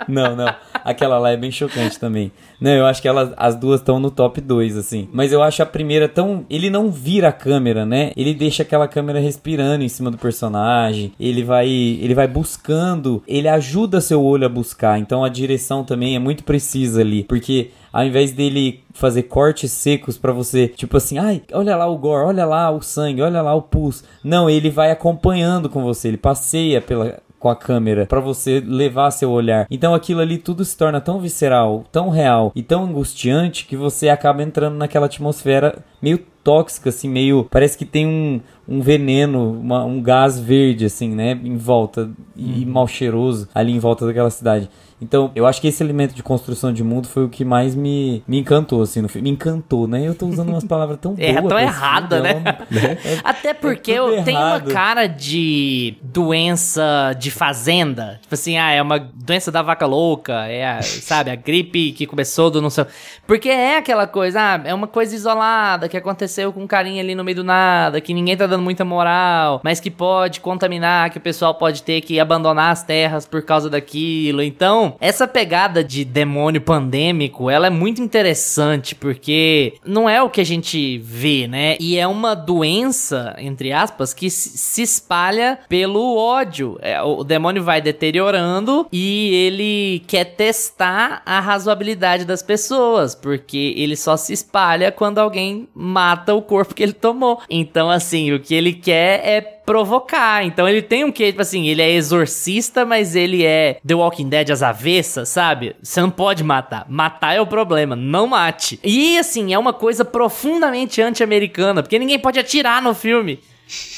[0.07, 0.55] Não, não.
[0.85, 2.31] Aquela lá é bem chocante também.
[2.61, 5.09] Não, eu acho que elas, as duas estão no top 2, assim.
[5.11, 6.45] Mas eu acho a primeira tão.
[6.49, 8.13] Ele não vira a câmera, né?
[8.15, 11.11] Ele deixa aquela câmera respirando em cima do personagem.
[11.19, 11.67] Ele vai.
[11.67, 13.21] Ele vai buscando.
[13.27, 14.97] Ele ajuda seu olho a buscar.
[14.97, 17.25] Então a direção também é muito precisa ali.
[17.25, 21.97] Porque ao invés dele fazer cortes secos para você, tipo assim, ai, olha lá o
[21.97, 24.03] gore, olha lá o sangue, olha lá o pus.
[24.23, 29.09] Não, ele vai acompanhando com você, ele passeia pela com a câmera para você levar
[29.09, 29.65] seu olhar.
[29.69, 34.09] Então aquilo ali tudo se torna tão visceral, tão real e tão angustiante que você
[34.09, 37.45] acaba entrando naquela atmosfera meio tóxica, assim, meio.
[37.51, 41.31] Parece que tem um, um veneno, uma, um gás verde, assim, né?
[41.43, 42.71] Em volta e uhum.
[42.71, 44.69] mal cheiroso ali em volta daquela cidade.
[44.99, 48.23] Então, eu acho que esse elemento de construção de mundo foi o que mais me,
[48.27, 49.29] me encantou, assim, no filme.
[49.29, 50.07] Me encantou, né?
[50.07, 51.45] Eu tô usando umas palavras tão é, boas.
[51.45, 52.43] É tão errada, né?
[52.71, 58.17] É, Até porque é eu tenho uma cara de doença de fazenda.
[58.21, 62.07] Tipo assim, ah, é uma doença da vaca louca, é, a, sabe, a gripe que
[62.07, 62.85] começou do não sei.
[63.27, 67.13] Porque é aquela coisa, ah, é uma coisa isolada que aconteceu com um carinha ali
[67.13, 71.19] no meio do nada, que ninguém tá dando muita moral, mas que pode contaminar, que
[71.19, 74.41] o pessoal pode ter que abandonar as terras por causa daquilo.
[74.41, 80.41] Então, essa pegada de demônio pandêmico, ela é muito interessante porque não é o que
[80.41, 81.77] a gente vê, né?
[81.79, 86.77] E é uma doença, entre aspas, que se espalha pelo ódio.
[86.81, 93.95] É, o demônio vai deteriorando e ele quer testar a razoabilidade das pessoas, porque ele
[93.95, 97.41] só se espalha quando alguém mata o corpo que ele tomou.
[97.49, 100.45] Então, assim, o que ele quer é provocar.
[100.45, 104.29] Então ele tem um que, tipo assim, ele é exorcista, mas ele é The Walking
[104.29, 105.75] Dead às avessas, sabe?
[105.83, 106.85] Você não pode matar.
[106.87, 108.79] Matar é o problema, não mate.
[108.81, 113.41] E assim, é uma coisa profundamente anti-americana, porque ninguém pode atirar no filme.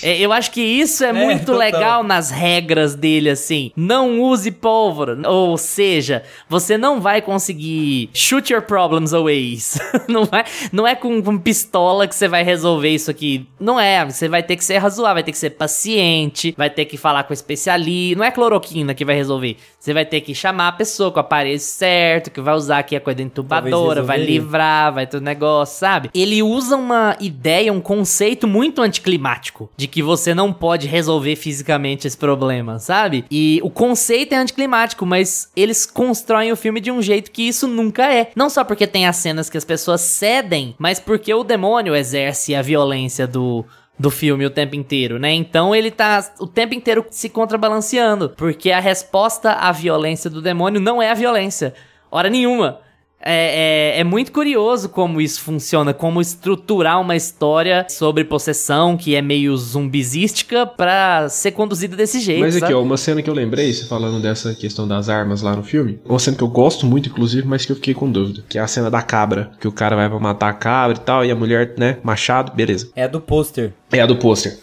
[0.01, 1.59] É, eu acho que isso é, é muito total.
[1.59, 3.71] legal nas regras dele, assim.
[3.75, 5.17] Não use pólvora.
[5.29, 9.57] Ou seja, você não vai conseguir shoot your problems away.
[10.07, 13.47] não, vai, não é com, com, pistola que você vai resolver isso aqui.
[13.59, 14.05] Não é.
[14.05, 17.23] Você vai ter que ser razoável, vai ter que ser paciente, vai ter que falar
[17.23, 18.17] com especialista.
[18.17, 19.57] Não é cloroquina que vai resolver.
[19.79, 22.95] Você vai ter que chamar a pessoa com o aparelho certo, que vai usar aqui
[22.95, 26.09] a coisa entubadora, vai livrar, vai um negócio, sabe?
[26.13, 31.35] Ele usa uma ideia, um conceito muito anticlimático anticlimático, de que você não pode resolver
[31.35, 33.25] fisicamente esse problema, sabe?
[33.31, 37.67] E o conceito é anticlimático, mas eles constroem o filme de um jeito que isso
[37.67, 38.31] nunca é.
[38.35, 42.55] Não só porque tem as cenas que as pessoas cedem, mas porque o demônio exerce
[42.55, 43.65] a violência do
[43.99, 45.33] do filme o tempo inteiro, né?
[45.33, 50.79] Então ele tá o tempo inteiro se contrabalanceando, porque a resposta à violência do demônio
[50.79, 51.73] não é a violência,
[52.09, 52.79] hora nenhuma.
[53.21, 59.13] É, é, é, muito curioso como isso funciona, como estruturar uma história sobre possessão que
[59.13, 62.41] é meio zumbizística pra ser conduzida desse jeito.
[62.41, 62.73] Mas aqui, sabe?
[62.73, 65.99] ó, uma cena que eu lembrei, você falando dessa questão das armas lá no filme,
[66.05, 68.61] uma cena que eu gosto muito, inclusive, mas que eu fiquei com dúvida, que é
[68.61, 71.31] a cena da cabra, que o cara vai pra matar a cabra e tal, e
[71.31, 72.89] a mulher, né, machado, beleza.
[72.95, 73.73] É do pôster.
[73.91, 74.57] É a do pôster.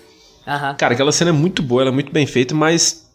[0.46, 0.74] Aham.
[0.74, 3.05] Cara, aquela cena é muito boa, ela é muito bem feita, mas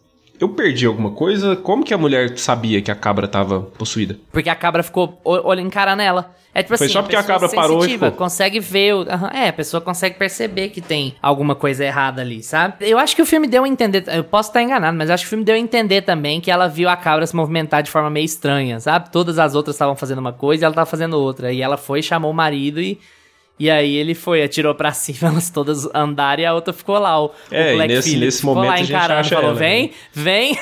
[0.42, 1.56] eu perdi alguma coisa?
[1.56, 4.18] Como que a mulher sabia que a cabra tava possuída?
[4.32, 6.34] Porque a cabra ficou olhando encarando ela.
[6.54, 8.12] É tipo Foi assim, só porque a pessoa cabra parou e ficou.
[8.12, 12.42] consegue ver, o- aham, é, a pessoa consegue perceber que tem alguma coisa errada ali,
[12.42, 12.74] sabe?
[12.80, 15.24] Eu acho que o filme deu a entender, eu posso estar enganado, mas eu acho
[15.24, 17.90] que o filme deu a entender também que ela viu a cabra se movimentar de
[17.90, 19.10] forma meio estranha, sabe?
[19.10, 22.02] Todas as outras estavam fazendo uma coisa e ela tava fazendo outra, e ela foi,
[22.02, 23.00] chamou o marido e
[23.58, 27.22] e aí ele foi, atirou pra cima, elas todas andaram e a outra ficou lá.
[27.22, 29.44] O, É, o e Black nesse- Phillip nesse ficou momento lá a gente encarando, falou,
[29.50, 29.92] ela, vem, né?
[30.12, 30.58] vem.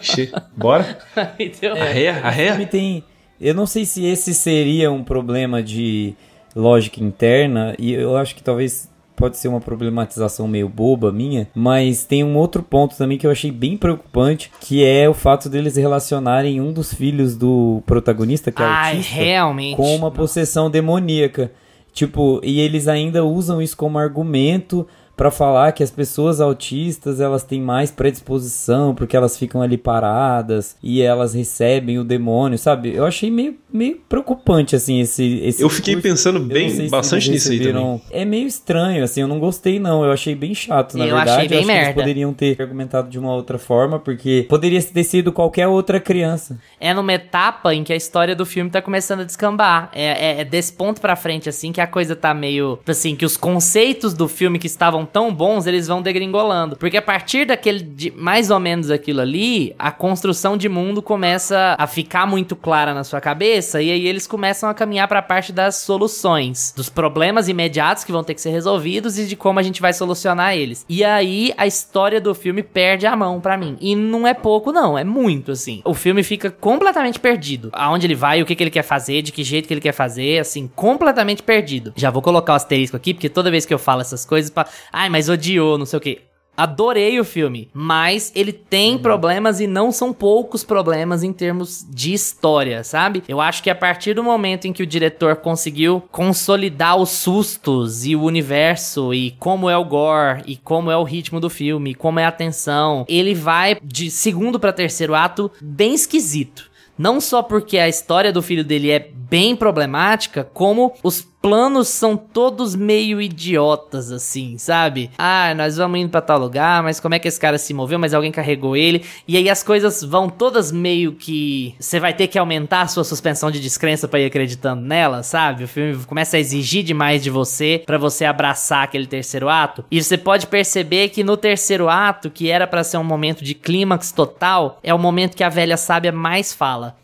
[0.00, 0.98] Ixi, Bora?
[1.16, 2.66] Aí deu- Arreia, O arreia.
[2.66, 3.04] tem.
[3.40, 6.14] Eu não sei se esse seria um problema de
[6.54, 12.04] lógica interna, e eu acho que talvez pode ser uma problematização meio boba minha, mas
[12.04, 15.76] tem um outro ponto também que eu achei bem preocupante, que é o fato deles
[15.76, 19.76] relacionarem um dos filhos do protagonista, que é Ai, autista, realmente.
[19.76, 21.50] com uma possessão demoníaca.
[21.94, 27.42] Tipo, e eles ainda usam isso como argumento pra falar que as pessoas autistas elas
[27.44, 32.94] têm mais predisposição porque elas ficam ali paradas e elas recebem o demônio, sabe?
[32.94, 36.16] Eu achei meio, meio preocupante assim esse, esse Eu fiquei discurso.
[36.16, 40.04] pensando Eu bem, bastante nisso aí receberam- É meio estranho, assim, eu não gostei não,
[40.04, 41.30] eu achei bem chato, na Eu verdade.
[41.30, 41.86] achei bem acho que merda.
[41.90, 46.58] eles poderiam ter argumentado de uma outra forma, porque poderia ter sido qualquer outra criança.
[46.80, 49.90] é numa etapa em que a história do filme tá começando a descambar.
[49.92, 50.04] É,
[50.38, 52.78] é- é desse ponto pra frente, assim, que a coisa tá meio.
[52.86, 56.76] Assim, que os conceitos do filme que estavam tão bons, eles vão degringolando.
[56.76, 57.80] Porque a partir daquele.
[57.80, 62.94] De, mais ou menos aquilo ali, a construção de mundo começa a ficar muito clara
[62.94, 63.80] na sua cabeça.
[63.80, 66.72] E aí eles começam a caminhar pra parte das soluções.
[66.76, 69.92] Dos problemas imediatos que vão ter que ser resolvidos e de como a gente vai
[69.92, 70.84] solucionar eles.
[70.88, 73.76] E aí a história do filme perde a mão pra mim.
[73.80, 74.98] E não é pouco, não.
[74.98, 75.82] É muito, assim.
[75.84, 77.70] O filme fica completamente perdido.
[77.72, 79.92] Aonde ele vai, o que, que ele quer fazer, de que jeito que ele quer
[79.92, 81.92] fazer, assim, completamente perdido.
[81.96, 84.52] Já vou colocar o asterisco aqui, porque toda vez que eu falo essas coisas.
[84.94, 86.20] Ai, mas odiou, não sei o quê.
[86.56, 92.12] Adorei o filme, mas ele tem problemas e não são poucos problemas em termos de
[92.12, 93.24] história, sabe?
[93.26, 98.06] Eu acho que a partir do momento em que o diretor conseguiu consolidar os sustos
[98.06, 101.92] e o universo e como é o gore e como é o ritmo do filme,
[101.92, 106.70] como é a tensão, ele vai de segundo pra terceiro ato bem esquisito.
[106.96, 112.16] Não só porque a história do filho dele é bem problemática, como os planos são
[112.16, 115.10] todos meio idiotas, assim, sabe?
[115.18, 117.98] Ah, nós vamos indo pra tal lugar, mas como é que esse cara se moveu?
[117.98, 119.04] Mas alguém carregou ele.
[119.26, 121.74] E aí as coisas vão todas meio que.
[121.80, 125.64] Você vai ter que aumentar a sua suspensão de descrença pra ir acreditando nela, sabe?
[125.64, 129.84] O filme começa a exigir demais de você pra você abraçar aquele terceiro ato.
[129.90, 133.52] E você pode perceber que no terceiro ato, que era pra ser um momento de
[133.52, 136.94] clímax total, é o momento que a velha sábia mais fala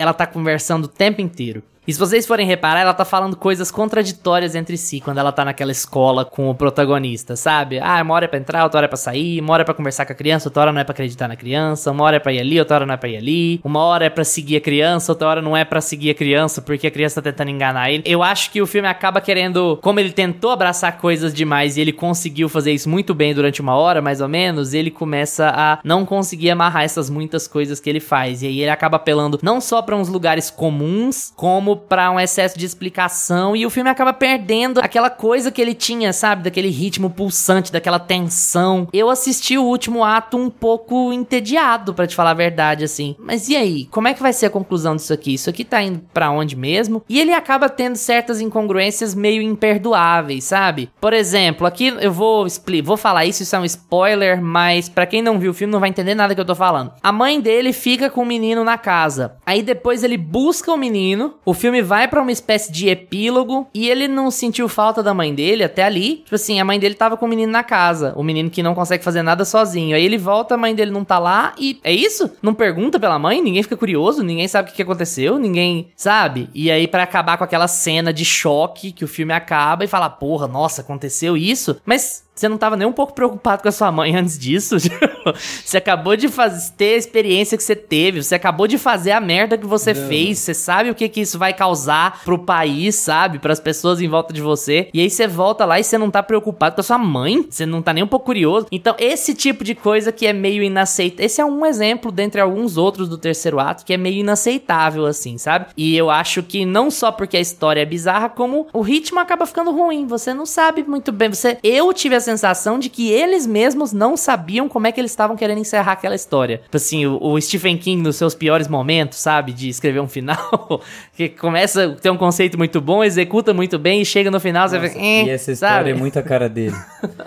[0.00, 1.62] ela tá conversando o tempo inteiro.
[1.86, 5.44] E se vocês forem reparar, ela tá falando coisas contraditórias entre si quando ela tá
[5.44, 7.80] naquela escola com o protagonista, sabe?
[7.80, 9.72] Ah, uma hora é pra entrar, outra hora é pra sair, uma hora é pra
[9.74, 12.20] conversar com a criança, outra hora não é pra acreditar na criança, uma hora é
[12.20, 14.56] pra ir ali, outra hora não é pra ir ali, uma hora é pra seguir
[14.56, 17.50] a criança, outra hora não é pra seguir a criança porque a criança tá tentando
[17.50, 18.02] enganar ele.
[18.06, 21.92] Eu acho que o filme acaba querendo, como ele tentou abraçar coisas demais e ele
[21.92, 26.04] conseguiu fazer isso muito bem durante uma hora, mais ou menos, ele começa a não
[26.04, 28.42] conseguir amarrar essas muitas coisas que ele faz.
[28.42, 32.58] E aí ele acaba apelando não só pra uns lugares comuns, como pra um excesso
[32.58, 36.42] de explicação e o filme acaba perdendo aquela coisa que ele tinha, sabe?
[36.42, 38.88] Daquele ritmo pulsante, daquela tensão.
[38.92, 43.14] Eu assisti o último ato um pouco entediado, pra te falar a verdade, assim.
[43.18, 43.86] Mas e aí?
[43.86, 45.34] Como é que vai ser a conclusão disso aqui?
[45.34, 47.02] Isso aqui tá indo pra onde mesmo?
[47.08, 50.90] E ele acaba tendo certas incongruências meio imperdoáveis, sabe?
[51.00, 55.06] Por exemplo, aqui eu vou explicar, vou falar isso, isso é um spoiler, mas pra
[55.06, 56.92] quem não viu o filme não vai entender nada que eu tô falando.
[57.02, 59.36] A mãe dele fica com o menino na casa.
[59.44, 63.88] Aí depois ele busca o menino, o filme vai pra uma espécie de epílogo e
[63.88, 66.16] ele não sentiu falta da mãe dele até ali.
[66.16, 68.74] Tipo assim, a mãe dele tava com o menino na casa, o menino que não
[68.74, 69.94] consegue fazer nada sozinho.
[69.94, 72.30] Aí ele volta, a mãe dele não tá lá e é isso?
[72.42, 76.48] Não pergunta pela mãe, ninguém fica curioso, ninguém sabe o que, aconteceu, ninguém sabe.
[76.54, 80.08] E aí para acabar com aquela cena de choque que o filme acaba e fala,
[80.08, 81.76] porra, nossa, aconteceu isso.
[81.84, 84.76] Mas você não tava nem um pouco preocupado com a sua mãe antes disso.
[85.64, 88.22] você acabou de fazer, ter a experiência que você teve.
[88.22, 90.08] Você acabou de fazer a merda que você não.
[90.08, 90.38] fez.
[90.38, 93.38] Você sabe o que, que isso vai causar pro país, sabe?
[93.38, 94.88] Para as pessoas em volta de você.
[94.92, 97.46] E aí você volta lá e você não tá preocupado com a sua mãe.
[97.48, 98.66] Você não tá nem um pouco curioso.
[98.70, 101.24] Então, esse tipo de coisa que é meio inaceitável.
[101.24, 105.38] Esse é um exemplo dentre alguns outros do terceiro ato que é meio inaceitável, assim,
[105.38, 105.66] sabe?
[105.76, 109.46] E eu acho que não só porque a história é bizarra, como o ritmo acaba
[109.46, 110.06] ficando ruim.
[110.06, 111.30] Você não sabe muito bem.
[111.30, 115.09] Você, eu tive essa sensação de que eles mesmos não sabiam como é que eles
[115.10, 116.58] estavam querendo encerrar aquela história.
[116.58, 119.52] Tipo assim, o, o, Stephen King nos seus piores momentos, sabe?
[119.52, 120.82] De escrever um final,
[121.28, 124.62] que começa a ter um conceito muito bom, executa muito bem e chega no final
[124.62, 125.90] Nossa, você fica, eh, E essa história sabe?
[125.90, 126.76] é muito a cara dele.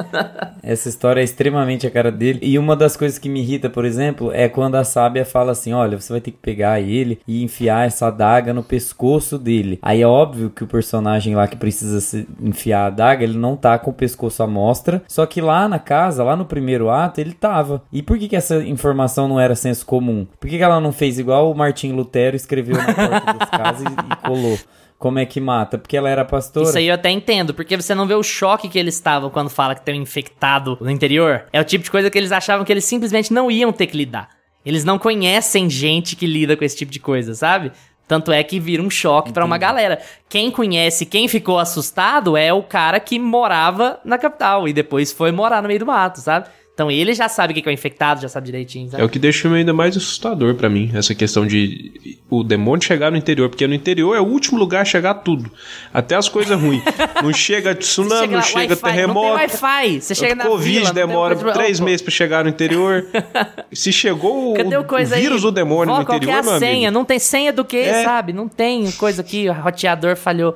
[0.61, 2.39] essa história é extremamente a cara dele.
[2.41, 5.73] E uma das coisas que me irrita, por exemplo, é quando a sábia fala assim:
[5.73, 9.79] olha, você vai ter que pegar ele e enfiar essa adaga no pescoço dele.
[9.81, 13.55] Aí é óbvio que o personagem lá que precisa se enfiar a adaga, ele não
[13.55, 17.19] tá com o pescoço à mostra só que lá na casa, lá no primeiro ato,
[17.21, 17.81] ele tava.
[17.91, 20.25] E por que, que essa informação não era senso comum?
[20.39, 23.82] Por que, que ela não fez igual o Martim Lutero escreveu na porta das casas
[23.83, 24.59] e, e colou?
[24.97, 25.77] Como é que mata?
[25.77, 26.65] Porque ela era pastora.
[26.65, 29.49] Isso aí eu até entendo, porque você não vê o choque que eles estavam quando
[29.49, 31.43] fala que tem um infectado no interior.
[31.51, 33.97] É o tipo de coisa que eles achavam que eles simplesmente não iam ter que
[33.97, 34.29] lidar.
[34.65, 37.73] Eles não conhecem gente que lida com esse tipo de coisa, sabe?
[38.07, 40.01] Tanto é que vira um choque para uma galera.
[40.29, 45.31] Quem conhece, quem ficou assustado é o cara que morava na capital e depois foi
[45.31, 46.47] morar no meio do mato, sabe?
[46.73, 48.89] Então ele já sabe o que é o infectado, já sabe direitinho.
[48.89, 49.03] Sabe?
[49.03, 52.43] É o que deixa o filme ainda mais assustador para mim, essa questão de o
[52.43, 55.51] demônio chegar no interior, porque no interior é o último lugar a chegar tudo.
[55.93, 56.81] Até as coisas ruins.
[57.21, 59.19] Não chega tsunami, chega não chega terremoto.
[59.19, 60.01] Não tem Wi-Fi.
[60.01, 63.05] Você chega na Covid vila, demora três meses para chegar no interior.
[63.71, 66.87] Se chegou o, o, o vírus do demônio Vó, no interior, qual é a senha?
[66.87, 66.91] Amigo?
[66.91, 68.03] Não tem senha do que, é.
[68.03, 68.33] sabe?
[68.33, 70.55] Não tem coisa aqui, o roteador falhou.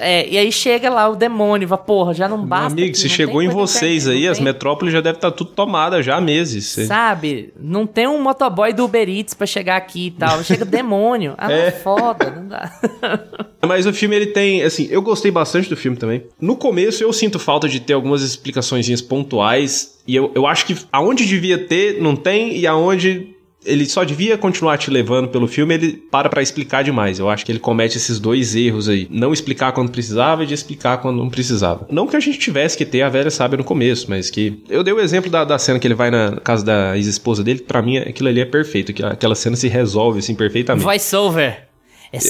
[0.00, 2.74] É, e aí chega lá o demônio, porra, já não basta.
[2.74, 5.47] Meu amigo, aqui, se chegou em vocês aí, as metrópoles já devem estar tá tudo
[5.48, 6.66] tomada já há meses.
[6.86, 7.52] Sabe?
[7.58, 10.42] Não tem um motoboy do Uber Eats pra chegar aqui e tal.
[10.44, 11.34] Chega demônio.
[11.36, 11.70] Ah, é.
[11.70, 12.70] foda, não dá.
[13.66, 16.24] Mas o filme, ele tem, assim, eu gostei bastante do filme também.
[16.40, 19.98] No começo, eu sinto falta de ter algumas explicações pontuais.
[20.06, 22.56] E eu, eu acho que aonde devia ter, não tem.
[22.56, 23.34] E aonde
[23.64, 27.18] ele só devia continuar te levando pelo filme, ele para pra explicar demais.
[27.18, 29.08] Eu acho que ele comete esses dois erros aí.
[29.10, 31.86] Não explicar quando precisava e de explicar quando não precisava.
[31.90, 34.62] Não que a gente tivesse que ter a velha sábia no começo, mas que...
[34.68, 37.60] Eu dei o exemplo da, da cena que ele vai na casa da ex-esposa dele,
[37.60, 40.84] pra mim aquilo ali é perfeito, que aquela cena se resolve, assim, perfeitamente.
[40.84, 41.68] Voice-over.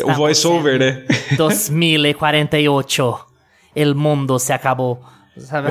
[0.04, 1.04] O voice-over, né?
[1.36, 3.18] 2048.
[3.76, 5.00] El mundo se acabou.
[5.40, 5.68] Sabe?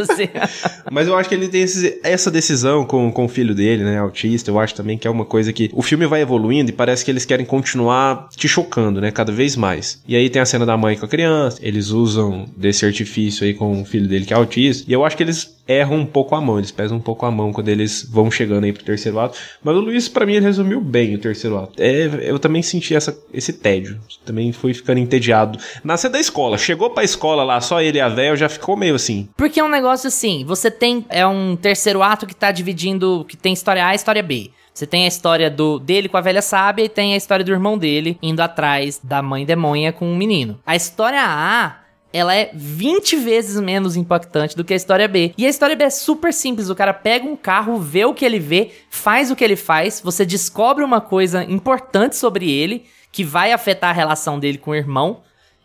[0.90, 3.98] Mas eu acho que ele tem esse, essa decisão com, com o filho dele, né?
[3.98, 4.50] Autista.
[4.50, 7.10] Eu acho também que é uma coisa que o filme vai evoluindo e parece que
[7.10, 9.10] eles querem continuar te chocando, né?
[9.10, 10.00] Cada vez mais.
[10.06, 11.58] E aí tem a cena da mãe com a criança.
[11.62, 14.84] Eles usam desse artifício aí com o filho dele que é autista.
[14.88, 17.30] E eu acho que eles erram um pouco a mão, eles pesam um pouco a
[17.30, 19.38] mão quando eles vão chegando aí pro terceiro ato.
[19.62, 21.74] Mas o Luiz, para mim, ele resumiu bem o terceiro ato.
[21.78, 24.00] É, eu também senti essa, esse tédio.
[24.24, 25.58] Também fui ficando entediado.
[25.84, 28.94] Nascer da escola, chegou pra escola lá, só ele e a véia, já ficou meio
[28.94, 29.28] assim.
[29.36, 31.04] Porque é um negócio assim, você tem.
[31.08, 33.24] É um terceiro ato que tá dividindo.
[33.28, 34.50] que tem história A e história B.
[34.72, 37.50] Você tem a história do dele com a velha sábia e tem a história do
[37.50, 40.58] irmão dele indo atrás da mãe demônia com um menino.
[40.64, 41.79] A história A
[42.12, 45.32] ela é 20 vezes menos impactante do que a história B.
[45.38, 46.68] E a história B é super simples.
[46.68, 50.00] O cara pega um carro, vê o que ele vê, faz o que ele faz,
[50.02, 54.74] você descobre uma coisa importante sobre ele que vai afetar a relação dele com o
[54.74, 55.22] irmão.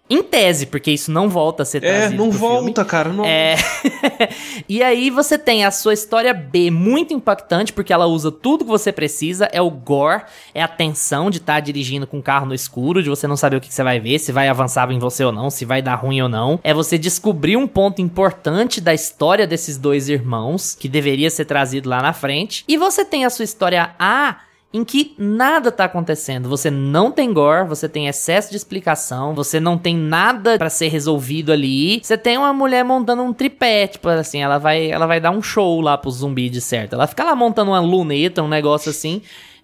[0.07, 2.89] Em tese, porque isso não volta a ser é, trazido É, não volta, filme.
[2.89, 3.09] cara.
[3.09, 3.25] Não...
[3.25, 3.55] É.
[4.69, 8.69] e aí você tem a sua história B muito impactante, porque ela usa tudo que
[8.69, 9.49] você precisa.
[9.51, 13.01] É o gore, é a tensão de estar tá dirigindo com o carro no escuro,
[13.01, 15.23] de você não saber o que, que você vai ver, se vai avançar em você
[15.23, 16.59] ou não, se vai dar ruim ou não.
[16.63, 21.89] É você descobrir um ponto importante da história desses dois irmãos, que deveria ser trazido
[21.89, 22.63] lá na frente.
[22.67, 24.44] E você tem a sua história A
[24.75, 26.49] em que nada tá acontecendo.
[26.49, 30.89] Você não tem gore, você tem excesso de explicação, você não tem nada para ser
[30.89, 32.01] resolvido ali.
[32.03, 35.41] Você tem uma mulher montando um tripé, tipo assim, ela vai, ela vai dar um
[35.41, 36.93] show lá pro zumbi de certo.
[36.93, 39.21] Ela fica lá montando uma luneta, um negócio assim.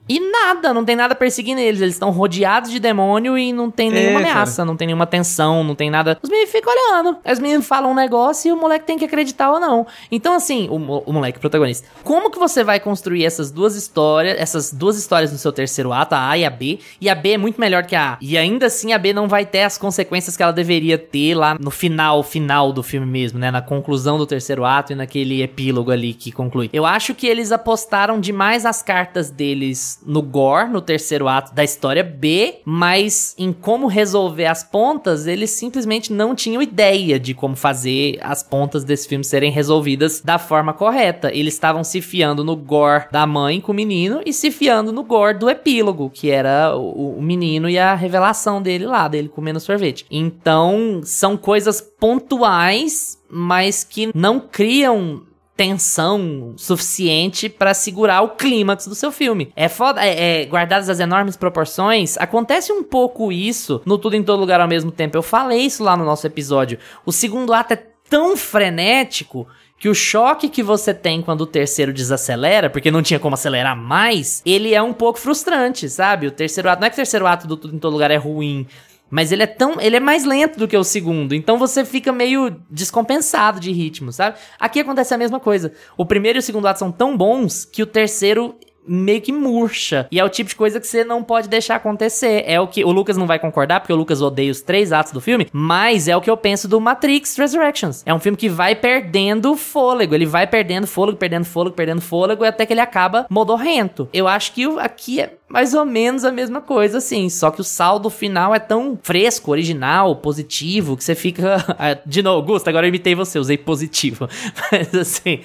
[0.09, 1.79] E nada, não tem nada perseguindo eles.
[1.81, 4.33] Eles estão rodeados de demônio e não tem nenhuma É, cara.
[4.33, 6.17] ameaça, não tem nenhuma tensão, não tem nada.
[6.21, 7.17] Os meninos ficam olhando.
[7.23, 9.87] Aí Os meninos falam um negócio e o moleque tem que acreditar ou não.
[10.11, 11.87] Então, assim, o, o moleque, o protagonista.
[12.03, 16.13] Como que você vai construir essas duas histórias, essas duas histórias no seu terceiro ato,
[16.15, 16.79] a A e a B?
[16.99, 18.17] E a B é muito melhor que a A.
[18.19, 21.55] E ainda assim, a B não vai ter as consequências que ela deveria ter lá
[21.59, 23.49] no final, final do filme mesmo, né?
[23.49, 26.69] Na conclusão do terceiro ato e naquele epílogo ali que conclui.
[26.73, 31.63] Eu acho que eles apostaram demais as cartas deles no gore, no terceiro ato da
[31.63, 37.55] história B, mas em como resolver as pontas, eles simplesmente não tinham ideia de como
[37.55, 41.33] fazer as pontas desse filme serem resolvidas da forma correta.
[41.33, 45.03] Eles estavam se fiando no gore da mãe com o menino e se fiando no
[45.03, 49.59] gore do epílogo, que era o, o menino e a revelação dele lá, dele comendo
[49.59, 50.05] sorvete.
[50.09, 55.23] Então, são coisas pontuais, mas que não criam
[55.61, 59.53] tensão suficiente pra segurar o clímax do seu filme.
[59.55, 64.23] É foda, é, é, guardadas as enormes proporções, acontece um pouco isso no Tudo em
[64.23, 65.15] Todo Lugar ao mesmo tempo.
[65.15, 66.79] Eu falei isso lá no nosso episódio.
[67.05, 69.47] O segundo ato é tão frenético
[69.77, 73.77] que o choque que você tem quando o terceiro desacelera, porque não tinha como acelerar
[73.77, 76.25] mais, ele é um pouco frustrante, sabe?
[76.25, 78.17] O terceiro ato, não é que o terceiro ato do Tudo em Todo Lugar é
[78.17, 78.65] ruim,
[79.11, 79.79] mas ele é tão.
[79.81, 81.35] Ele é mais lento do que o segundo.
[81.35, 84.37] Então você fica meio descompensado de ritmo, sabe?
[84.57, 85.73] Aqui acontece a mesma coisa.
[85.97, 88.55] O primeiro e o segundo ato são tão bons que o terceiro
[88.87, 90.07] meio que murcha.
[90.11, 92.43] E é o tipo de coisa que você não pode deixar acontecer.
[92.45, 92.83] É o que.
[92.83, 96.07] O Lucas não vai concordar, porque o Lucas odeia os três atos do filme, mas
[96.07, 98.03] é o que eu penso do Matrix Resurrections.
[98.05, 100.15] É um filme que vai perdendo fôlego.
[100.15, 104.09] Ele vai perdendo fôlego, perdendo fôlego, perdendo fôlego, até que ele acaba modorrento.
[104.13, 107.29] Eu acho que aqui é mais ou menos a mesma coisa, assim.
[107.29, 111.61] Só que o saldo final é tão fresco, original, positivo, que você fica.
[111.81, 114.29] Ah, De novo, Gusto, agora eu imitei você, usei positivo.
[114.71, 115.39] Mas assim.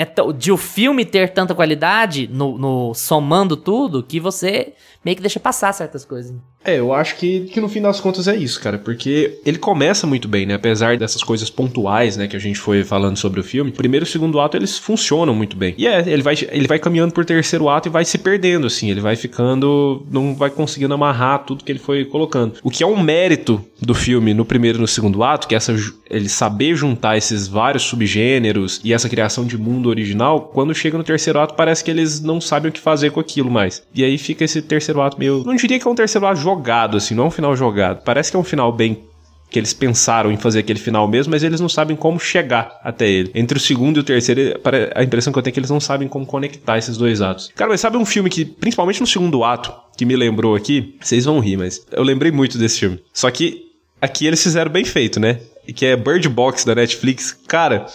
[0.00, 4.72] É de o filme ter tanta qualidade, no, no- somando tudo, que você
[5.04, 6.34] meio que deixa passar certas coisas.
[6.64, 10.06] É, eu acho que, que no fim das contas é isso, cara, porque ele começa
[10.06, 10.54] muito bem, né?
[10.54, 14.08] Apesar dessas coisas pontuais, né, que a gente foi falando sobre o filme, primeiro e
[14.08, 15.74] segundo ato eles funcionam muito bem.
[15.78, 18.90] E é, ele vai, ele vai caminhando por terceiro ato e vai se perdendo, assim,
[18.90, 22.54] ele vai ficando, não vai conseguindo amarrar tudo que ele foi colocando.
[22.62, 25.56] O que é um mérito do filme no primeiro e no segundo ato, que é
[25.56, 25.74] essa,
[26.10, 31.04] ele saber juntar esses vários subgêneros e essa criação de mundo original, quando chega no
[31.04, 33.82] terceiro ato parece que eles não sabem o que fazer com aquilo mais.
[33.94, 36.96] E aí fica esse terceiro ato meio, não diria que é um terceiro ato jogado,
[36.96, 38.02] assim, não é um final jogado.
[38.04, 39.08] Parece que é um final bem
[39.50, 43.08] que eles pensaram em fazer aquele final mesmo, mas eles não sabem como chegar até
[43.08, 43.30] ele.
[43.34, 44.60] Entre o segundo e o terceiro,
[44.94, 47.50] a impressão que eu tenho é que eles não sabem como conectar esses dois atos.
[47.54, 50.96] Cara, mas sabe um filme que, principalmente no segundo ato, que me lembrou aqui?
[51.00, 53.00] Vocês vão rir, mas eu lembrei muito desse filme.
[53.12, 53.67] Só que
[54.00, 55.40] aqui eles fizeram bem feito, né?
[55.74, 57.36] Que é Bird Box da Netflix.
[57.46, 57.86] Cara,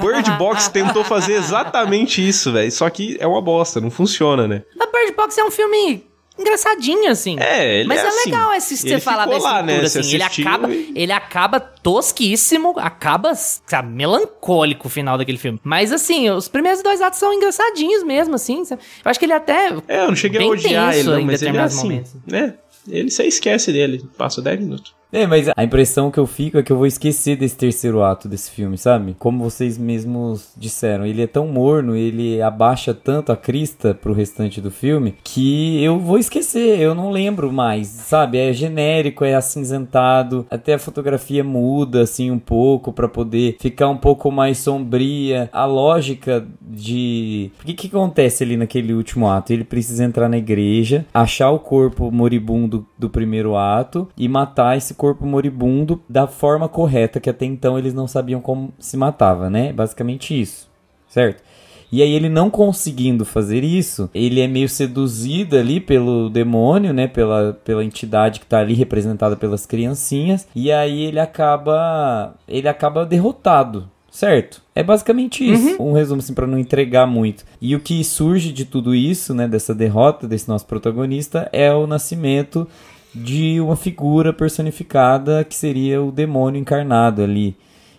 [0.00, 2.70] Bird Box tentou fazer exatamente isso, velho.
[2.70, 4.62] Só que é uma bosta, não funciona, né?
[4.76, 6.04] Mas Bird Box é um filme
[6.38, 7.36] engraçadinho, assim.
[7.38, 9.80] É, ele Mas é é, assim, legal esse você falar ficou lá, né?
[9.80, 10.14] Assim.
[10.14, 15.60] Ele acaba, e- ele acaba tosquíssimo, acaba, sabe, melancólico o final daquele filme.
[15.62, 18.62] Mas, assim, os primeiros dois atos são engraçadinhos mesmo, assim.
[18.70, 19.68] Eu acho que ele até...
[19.88, 21.82] É, eu não cheguei a odiar ele, não, em mas ele é assim.
[21.82, 22.12] momentos.
[22.26, 22.54] né?
[22.88, 24.94] Ele você esquece dele, passa 10 minutos.
[25.12, 28.28] É, mas a impressão que eu fico é que eu vou esquecer desse terceiro ato
[28.28, 29.16] desse filme, sabe?
[29.18, 34.60] Como vocês mesmos disseram, ele é tão morno, ele abaixa tanto a crista pro restante
[34.60, 38.38] do filme que eu vou esquecer, eu não lembro mais, sabe?
[38.38, 43.96] É genérico, é acinzentado, até a fotografia muda assim um pouco pra poder ficar um
[43.96, 45.48] pouco mais sombria.
[45.52, 47.50] A lógica de.
[47.62, 49.52] O que, que acontece ali naquele último ato?
[49.52, 54.94] Ele precisa entrar na igreja, achar o corpo moribundo do primeiro ato e matar esse
[55.00, 59.72] corpo moribundo da forma correta, que até então eles não sabiam como se matava, né?
[59.72, 60.68] Basicamente isso,
[61.08, 61.42] certo?
[61.90, 67.08] E aí ele não conseguindo fazer isso, ele é meio seduzido ali pelo demônio, né?
[67.08, 70.46] Pela, pela entidade que tá ali representada pelas criancinhas.
[70.54, 72.34] E aí ele acaba.
[72.46, 73.88] Ele acaba derrotado.
[74.10, 74.60] Certo?
[74.74, 75.80] É basicamente isso.
[75.80, 77.44] Um resumo assim para não entregar muito.
[77.60, 81.86] E o que surge de tudo isso, né, dessa derrota desse nosso protagonista é o
[81.86, 82.66] nascimento
[83.14, 87.56] de uma figura personificada que seria o demônio encarnado ali.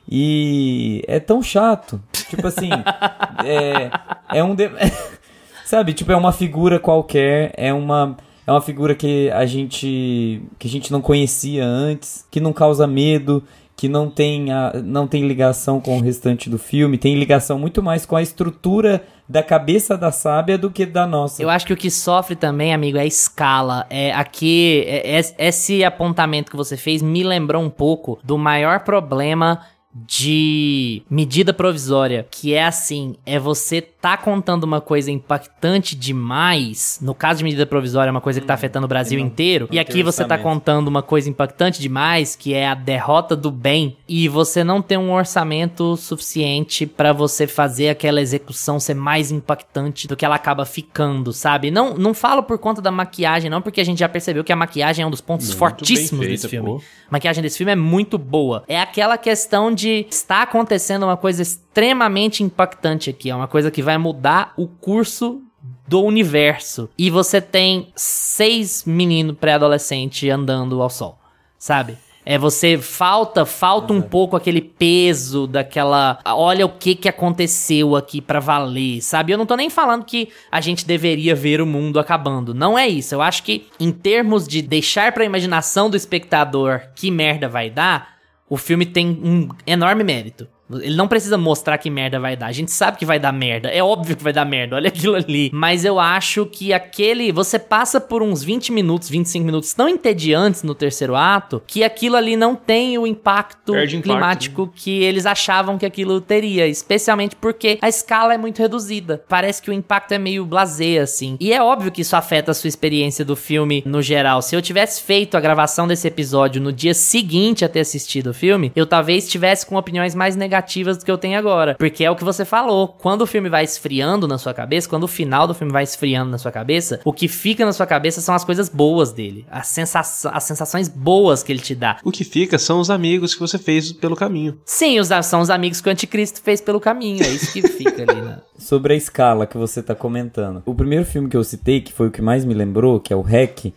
[0.10, 2.02] E é tão chato.
[2.30, 2.70] Tipo assim,
[3.46, 3.90] é,
[4.38, 4.56] é um.
[4.56, 4.70] de-
[5.66, 8.18] Sabe, tipo, é uma figura qualquer, é uma.
[8.46, 10.42] É uma figura que a gente.
[10.60, 13.44] que a gente não conhecia antes, que não causa medo,
[13.78, 17.82] que não tem, a, não tem ligação com o restante do filme, tem ligação muito
[17.82, 21.42] mais com a estrutura da cabeça da sábia do que da nossa.
[21.42, 23.88] Eu acho que o que sofre também, amigo, é a escala.
[23.90, 28.82] É aqui, é- é- esse apontamento que você fez me lembrou um pouco do maior
[28.82, 29.62] problema
[29.94, 37.14] de medida provisória, que é assim, é você tá contando uma coisa impactante demais, no
[37.14, 39.78] caso de medida provisória, é uma coisa que tá afetando o Brasil não- inteiro, e
[39.80, 44.28] aqui você tá contando uma coisa impactante demais, que é a derrota do bem, e
[44.28, 50.16] você não tem um orçamento suficiente pra você fazer aquela execução ser mais impactante do
[50.16, 51.70] que ela acaba ficando, sabe?
[51.70, 54.56] Não, não falo por conta da maquiagem, não, porque a gente já percebeu que a
[54.56, 56.80] maquiagem é um dos pontos Muito fortíssimos bem desse feita, filme.
[56.80, 56.86] pô.
[57.08, 58.64] A maquiagem desse filme é muito boa.
[58.68, 61.42] É aquela questão de está acontecendo uma coisa
[61.72, 63.30] extremamente impactante aqui.
[63.30, 65.42] É uma coisa que vai mudar o curso
[65.88, 66.90] do universo.
[66.98, 71.18] E você tem seis meninos pré-adolescentes andando ao sol,
[71.58, 71.98] sabe?
[72.24, 78.22] É você falta, falta um pouco aquele peso daquela, olha o que que aconteceu aqui
[78.22, 79.32] pra valer, sabe?
[79.32, 82.88] Eu não tô nem falando que a gente deveria ver o mundo acabando, não é
[82.88, 83.16] isso.
[83.16, 88.18] Eu acho que em termos de deixar pra imaginação do espectador que merda vai dar,
[88.48, 90.48] o filme tem um enorme mérito.
[90.80, 92.48] Ele não precisa mostrar que merda vai dar.
[92.48, 93.70] A gente sabe que vai dar merda.
[93.70, 94.76] É óbvio que vai dar merda.
[94.76, 95.50] Olha aquilo ali.
[95.54, 97.32] Mas eu acho que aquele.
[97.32, 102.16] Você passa por uns 20 minutos, 25 minutos tão entediantes no terceiro ato que aquilo
[102.16, 106.68] ali não tem o impacto Perde impacto, climático que eles achavam que aquilo teria.
[106.68, 109.24] Especialmente porque a escala é muito reduzida.
[109.28, 111.38] Parece que o impacto é meio blasé, assim.
[111.40, 114.42] E é óbvio que isso afeta a sua experiência do filme no geral.
[114.42, 118.34] Se eu tivesse feito a gravação desse episódio no dia seguinte a ter assistido o
[118.34, 120.61] filme, eu talvez tivesse com opiniões mais negativas
[120.98, 121.76] do que eu tenho agora.
[121.76, 122.88] Porque é o que você falou.
[122.88, 126.32] Quando o filme vai esfriando na sua cabeça, quando o final do filme vai esfriando
[126.32, 129.46] na sua cabeça, o que fica na sua cabeça são as coisas boas dele.
[129.50, 131.98] As, sensaça as sensações boas que ele te dá.
[132.04, 134.58] O que fica são os amigos que você fez pelo caminho.
[134.66, 137.24] Sim, os, são os amigos que o anticristo fez pelo caminho.
[137.24, 138.40] É isso que fica ali, né?
[138.58, 140.62] Sobre a escala que você tá comentando.
[140.66, 143.16] O primeiro filme que eu citei, que foi o que mais me lembrou, que é
[143.16, 143.74] o REC,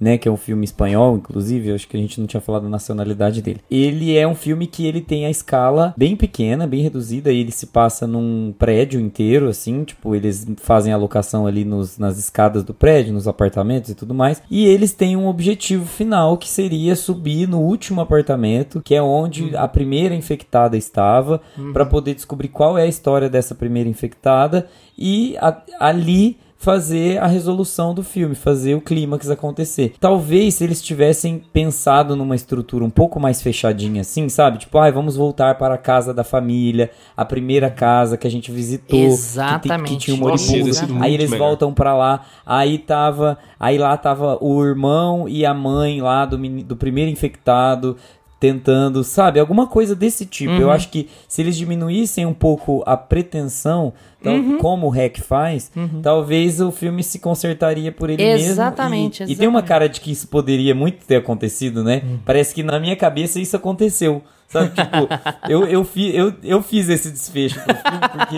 [0.00, 2.66] né, que é um filme espanhol, inclusive, eu acho que a gente não tinha falado
[2.66, 3.60] a nacionalidade dele.
[3.70, 7.50] Ele é um filme que ele tem a escala bem pequena, bem reduzida, e ele
[7.52, 12.62] se passa num prédio inteiro, assim, tipo, eles fazem a locação ali nos, nas escadas
[12.62, 16.94] do prédio, nos apartamentos e tudo mais, e eles têm um objetivo final, que seria
[16.94, 21.40] subir no último apartamento, que é onde a primeira infectada estava,
[21.72, 24.66] para poder descobrir qual é a história dessa primeira infectada,
[24.98, 29.94] e a- ali fazer a resolução do filme, fazer o clímax acontecer.
[30.00, 34.58] Talvez se eles tivessem pensado numa estrutura um pouco mais fechadinha assim, sabe?
[34.58, 38.50] Tipo, ai, vamos voltar para a casa da família, a primeira casa que a gente
[38.50, 39.96] visitou, que tem- que, Exatamente.
[39.98, 41.04] tinha um moribundo.
[41.04, 41.46] Aí eles melhor.
[41.50, 46.36] voltam pra lá, aí tava, aí lá tava o irmão e a mãe lá do,
[46.64, 47.96] do primeiro infectado
[48.38, 50.52] tentando, sabe, alguma coisa desse tipo.
[50.52, 50.60] Uhum.
[50.60, 53.92] Eu acho que se eles diminuíssem um pouco a pretensão,
[54.24, 54.58] Uhum.
[54.58, 55.70] como o REC faz,
[56.02, 58.50] talvez o filme se consertaria por ele mesmo.
[58.50, 59.68] Exatamente, E, e tem uma exatamente.
[59.68, 62.02] cara de que isso poderia muito ter acontecido, né?
[62.04, 62.18] Uhum.
[62.24, 64.22] Parece que na minha cabeça isso aconteceu.
[64.48, 65.08] Sabe, tipo,
[65.48, 68.36] eu, eu, fi, eu, eu fiz esse desfecho pro filme porque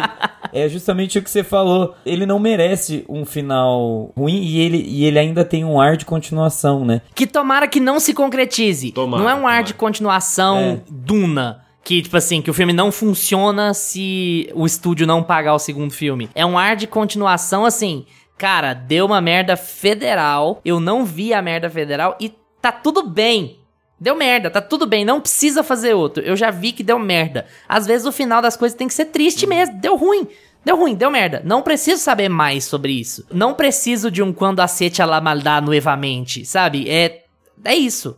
[0.53, 1.95] é justamente o que você falou.
[2.05, 6.05] Ele não merece um final ruim e ele, e ele ainda tem um ar de
[6.07, 7.03] continuação, né?
[7.15, 8.91] Que tomara que não se concretize.
[8.93, 9.63] Tomara, não é um ar tomara.
[9.65, 10.81] de continuação É.
[10.91, 11.65] Duna.
[11.85, 15.91] Que, tipo assim, que o filme não funciona se o estúdio não pagar o segundo
[15.91, 16.29] filme.
[16.35, 18.05] É um ar de continuação, assim.
[18.37, 20.61] Cara, deu uma merda federal.
[20.65, 23.59] Eu não vi a merda federal e tá tudo bem.
[24.01, 26.23] Deu merda, tá tudo bem, não precisa fazer outro.
[26.23, 27.47] Eu já vi que deu merda.
[27.69, 29.81] Às vezes o final das coisas tem que ser triste mesmo.
[29.81, 30.29] Deu ruim.
[30.65, 31.43] Deu ruim, deu merda.
[31.45, 33.27] Não preciso saber mais sobre isso.
[33.33, 35.21] Não preciso de um quando aceite a la
[35.61, 36.89] novamente, sabe?
[36.89, 37.25] É
[37.65, 38.17] é isso.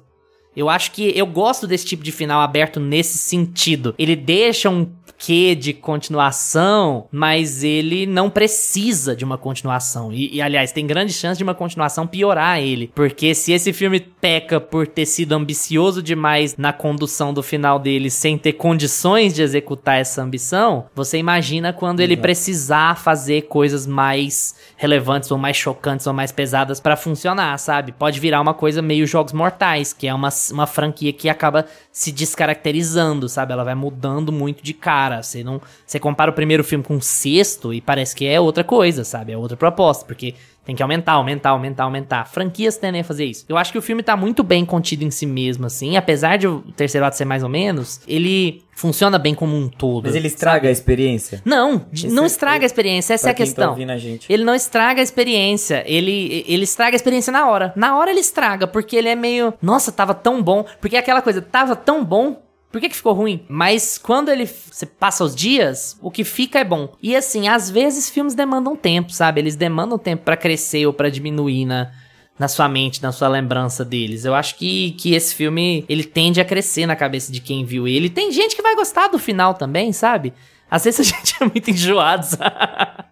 [0.54, 3.94] Eu acho que eu gosto desse tipo de final aberto nesse sentido.
[3.96, 4.84] Ele deixa um
[5.20, 10.10] quê de continuação, mas ele não precisa de uma continuação.
[10.10, 12.90] E, e, aliás, tem grande chance de uma continuação piorar ele.
[12.94, 18.08] Porque se esse filme peca por ter sido ambicioso demais na condução do final dele,
[18.08, 24.54] sem ter condições de executar essa ambição, você imagina quando ele precisar fazer coisas mais
[24.76, 27.92] relevantes ou mais chocantes ou mais pesadas pra funcionar, sabe?
[27.92, 32.10] Pode virar uma coisa meio Jogos Mortais, que é uma, uma franquia que acaba se
[32.10, 33.52] descaracterizando, sabe?
[33.52, 35.09] Ela vai mudando muito de cara.
[35.22, 38.64] Você não, você compara o primeiro filme com o sexto e parece que é outra
[38.64, 39.32] coisa, sabe?
[39.32, 40.34] É outra proposta, porque
[40.64, 42.26] tem que aumentar, aumentar, aumentar, aumentar.
[42.26, 43.44] Franquias tendem a fazer isso.
[43.48, 45.96] Eu acho que o filme tá muito bem contido em si mesmo, assim.
[45.96, 50.04] Apesar de o terceiro ato ser mais ou menos, ele funciona bem como um todo.
[50.04, 51.42] Mas ele estraga a experiência.
[51.44, 53.70] Não, Esse não é- estraga a experiência, essa Pra é a tá questão.
[53.70, 53.96] ouvindo a.
[54.28, 57.72] Ele não estraga a experiência, ele, ele estraga a experiência na hora.
[57.74, 59.54] Na hora ele estraga, porque ele é meio.
[59.60, 60.64] Nossa, tava tão bom.
[60.80, 62.40] Porque é aquela coisa, tava tão bom.
[62.70, 63.44] Por que, que ficou ruim?
[63.48, 66.94] Mas quando ele você passa os dias, o que fica é bom.
[67.02, 69.40] E assim, às vezes filmes demandam tempo, sabe?
[69.40, 71.90] Eles demandam tempo pra crescer ou pra diminuir na,
[72.38, 74.24] na sua mente, na sua lembrança deles.
[74.24, 77.88] Eu acho que, que esse filme, ele tende a crescer na cabeça de quem viu
[77.88, 78.08] ele.
[78.08, 80.32] Tem gente que vai gostar do final também, sabe?
[80.70, 82.54] Às vezes a gente é muito enjoado, sabe?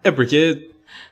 [0.03, 0.69] É porque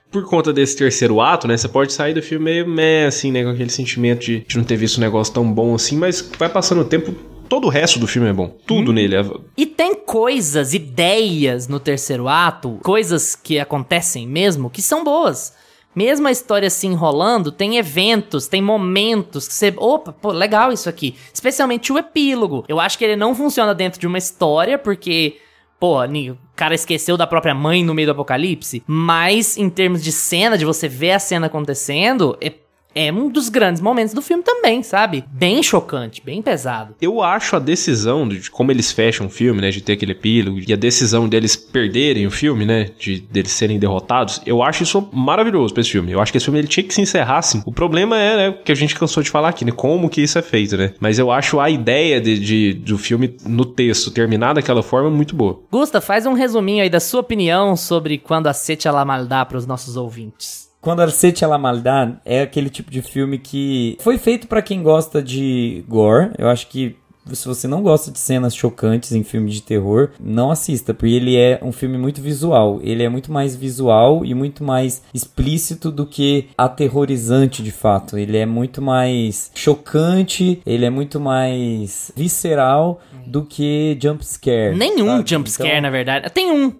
[0.10, 1.58] por conta desse terceiro ato, né?
[1.58, 3.44] Você pode sair do filme meio meh, assim, né?
[3.44, 6.50] Com aquele sentimento de, de não ter visto um negócio tão bom assim, mas vai
[6.50, 7.14] passando o tempo.
[7.48, 8.56] Todo o resto do filme é bom.
[8.66, 9.16] Tudo nele.
[9.16, 9.26] É...
[9.56, 15.54] E tem coisas, ideias no terceiro ato, coisas que acontecem mesmo, que são boas.
[15.98, 19.74] Mesmo a história se enrolando, tem eventos, tem momentos que você.
[19.76, 21.16] Opa, pô, legal isso aqui.
[21.34, 22.64] Especialmente o epílogo.
[22.68, 25.40] Eu acho que ele não funciona dentro de uma história, porque.
[25.80, 28.84] Pô, o cara esqueceu da própria mãe no meio do apocalipse.
[28.86, 32.52] Mas, em termos de cena, de você ver a cena acontecendo, é
[32.98, 35.24] é um dos grandes momentos do filme também, sabe?
[35.32, 36.96] Bem chocante, bem pesado.
[37.00, 39.70] Eu acho a decisão de como eles fecham o filme, né?
[39.70, 42.90] De ter aquele epílogo, e a decisão deles perderem o filme, né?
[42.98, 44.42] De deles serem derrotados.
[44.46, 46.12] Eu acho isso maravilhoso pra esse filme.
[46.12, 47.62] Eu acho que esse filme ele tinha que se encerrar assim.
[47.66, 48.58] O problema é, né?
[48.64, 49.72] Que a gente cansou de falar aqui, né?
[49.72, 50.94] Como que isso é feito, né?
[51.00, 55.36] Mas eu acho a ideia de, de do filme no texto terminar daquela forma muito
[55.36, 55.62] boa.
[55.72, 59.46] Gusta, faz um resuminho aí da sua opinião sobre quando a Sete a la maldá
[59.46, 60.67] para os nossos ouvintes.
[60.82, 64.82] Quando Arcete a la Maldad é aquele tipo de filme que foi feito para quem
[64.82, 66.32] gosta de gore.
[66.38, 66.96] Eu acho que
[67.36, 71.36] se você não gosta de cenas chocantes em filme de terror, não assista, porque ele
[71.36, 72.80] é um filme muito visual.
[72.82, 78.18] Ele é muito mais visual e muito mais explícito do que aterrorizante de fato.
[78.18, 84.76] Ele é muito mais chocante, ele é muito mais visceral do que jump scare.
[84.76, 85.30] Nenhum sabe?
[85.30, 86.30] jump scare, então, na verdade.
[86.30, 86.74] Tem um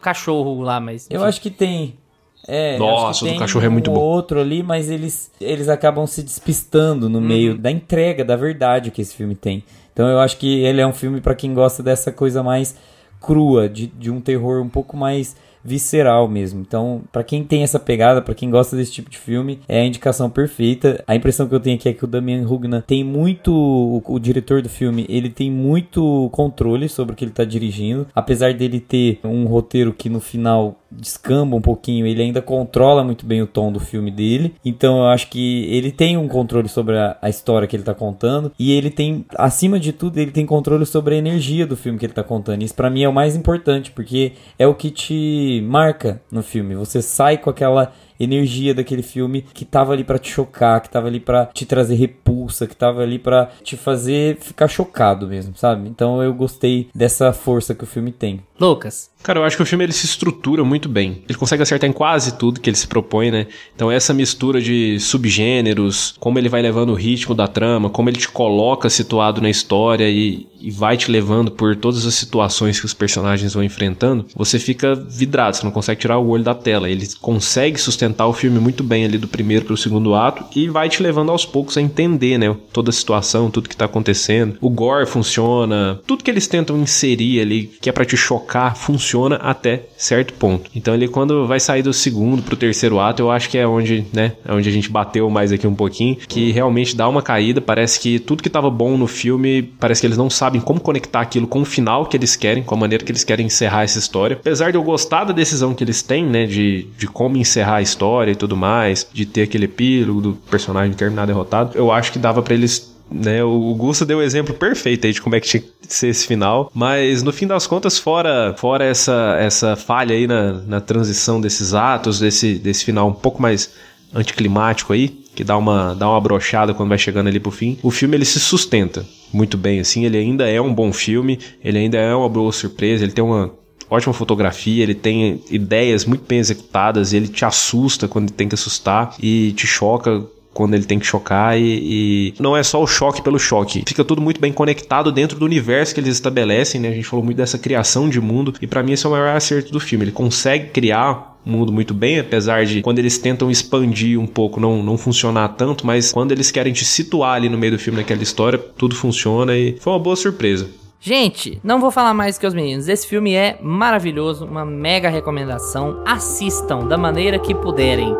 [0.00, 1.06] cachorro lá, mas.
[1.10, 1.98] Eu acho que tem.
[2.46, 4.00] É, Nossa, o do cachorro é muito um bom.
[4.00, 7.22] outro ali, mas eles, eles acabam se despistando no hum.
[7.22, 9.62] meio da entrega, da verdade que esse filme tem.
[9.92, 12.74] Então eu acho que ele é um filme para quem gosta dessa coisa mais
[13.20, 16.60] crua, de, de um terror um pouco mais visceral mesmo.
[16.60, 19.84] Então, para quem tem essa pegada, para quem gosta desse tipo de filme, é a
[19.84, 21.02] indicação perfeita.
[21.06, 24.18] A impressão que eu tenho aqui é que o Damien Rugna tem muito o, o
[24.18, 28.80] diretor do filme, ele tem muito controle sobre o que ele tá dirigindo, apesar dele
[28.80, 33.46] ter um roteiro que no final descamba um pouquinho, ele ainda controla muito bem o
[33.46, 34.54] tom do filme dele.
[34.64, 37.94] Então eu acho que ele tem um controle sobre a, a história que ele tá
[37.94, 41.98] contando e ele tem, acima de tudo, ele tem controle sobre a energia do filme
[41.98, 42.62] que ele tá contando.
[42.62, 46.74] Isso para mim é o mais importante, porque é o que te marca no filme.
[46.74, 47.92] Você sai com aquela
[48.22, 51.94] energia daquele filme que tava ali para te chocar, que tava ali para te trazer
[51.94, 55.88] repulsa, que tava ali para te fazer ficar chocado mesmo, sabe?
[55.88, 58.40] Então eu gostei dessa força que o filme tem.
[58.60, 61.22] Lucas, Cara, eu acho que o filme ele se estrutura muito bem.
[61.28, 63.46] Ele consegue acertar em quase tudo que ele se propõe, né?
[63.74, 68.18] Então essa mistura de subgêneros, como ele vai levando o ritmo da trama, como ele
[68.18, 72.86] te coloca situado na história e, e vai te levando por todas as situações que
[72.86, 76.88] os personagens vão enfrentando, você fica vidrado, você não consegue tirar o olho da tela.
[76.88, 80.88] Ele consegue sustentar o filme muito bem ali do primeiro pro segundo ato e vai
[80.88, 82.54] te levando aos poucos a entender, né?
[82.72, 84.56] Toda a situação, tudo que tá acontecendo.
[84.60, 89.36] O gore funciona, tudo que eles tentam inserir ali, que é para te chocar, funciona
[89.36, 90.70] até certo ponto.
[90.74, 94.06] Então ele quando vai sair do segundo pro terceiro ato, eu acho que é onde,
[94.12, 97.60] né, é onde a gente bateu mais aqui um pouquinho, que realmente dá uma caída,
[97.60, 101.20] parece que tudo que tava bom no filme, parece que eles não sabem como conectar
[101.20, 103.98] aquilo com o final que eles querem, com a maneira que eles querem encerrar essa
[103.98, 104.36] história.
[104.38, 107.82] Apesar de eu gostar da decisão que eles têm, né, de, de como encerrar a
[107.82, 112.18] história e tudo mais, de ter aquele epílogo do personagem terminar derrotado, eu acho que
[112.18, 113.44] dava para eles né?
[113.44, 116.26] O Gusto deu o exemplo perfeito aí de como é que tinha que ser esse
[116.26, 121.38] final, mas no fim das contas, fora, fora essa, essa falha aí na, na transição
[121.38, 123.70] desses atos, desse, desse final um pouco mais
[124.14, 127.90] anticlimático aí, que dá uma, dá uma brochada quando vai chegando ali pro fim, o
[127.90, 131.96] filme ele se sustenta muito bem, assim, ele ainda é um bom filme, ele ainda
[131.98, 133.50] é uma boa surpresa, ele tem uma
[133.88, 139.14] ótima fotografia, ele tem ideias muito bem executadas, ele te assusta quando tem que assustar
[139.20, 143.22] e te choca quando ele tem que chocar e, e, não é só o choque
[143.22, 143.82] pelo choque.
[143.86, 146.88] Fica tudo muito bem conectado dentro do universo que eles estabelecem, né?
[146.88, 149.34] A gente falou muito dessa criação de mundo e para mim esse é o maior
[149.36, 150.04] acerto do filme.
[150.04, 154.82] Ele consegue criar mundo muito bem, apesar de quando eles tentam expandir um pouco não,
[154.82, 158.22] não funcionar tanto, mas quando eles querem te situar ali no meio do filme naquela
[158.22, 160.68] história, tudo funciona e foi uma boa surpresa.
[161.00, 162.88] Gente, não vou falar mais que os meninos.
[162.88, 166.00] Esse filme é maravilhoso, uma mega recomendação.
[166.06, 168.14] Assistam da maneira que puderem.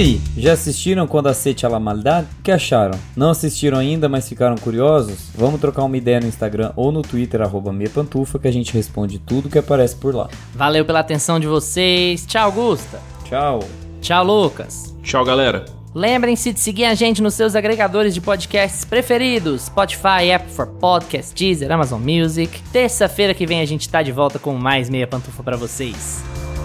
[0.00, 2.26] aí, já assistiram Quando Acete a La Maldade?
[2.38, 2.98] O que acharam?
[3.14, 5.28] Não assistiram ainda, mas ficaram curiosos?
[5.34, 9.18] Vamos trocar uma ideia no Instagram ou no Twitter, arroba mepantufa, que a gente responde
[9.18, 10.28] tudo que aparece por lá.
[10.54, 12.24] Valeu pela atenção de vocês.
[12.26, 13.00] Tchau, Augusta.
[13.24, 13.60] Tchau.
[14.00, 14.96] Tchau, Lucas.
[15.02, 15.66] Tchau, galera.
[15.94, 21.34] Lembrem-se de seguir a gente nos seus agregadores de podcasts preferidos: Spotify, App for Podcast,
[21.34, 22.62] Deezer, Amazon Music.
[22.72, 26.22] Terça-feira que vem a gente tá de volta com mais meia pantufa para vocês.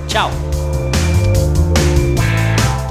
[0.07, 0.29] Tchau.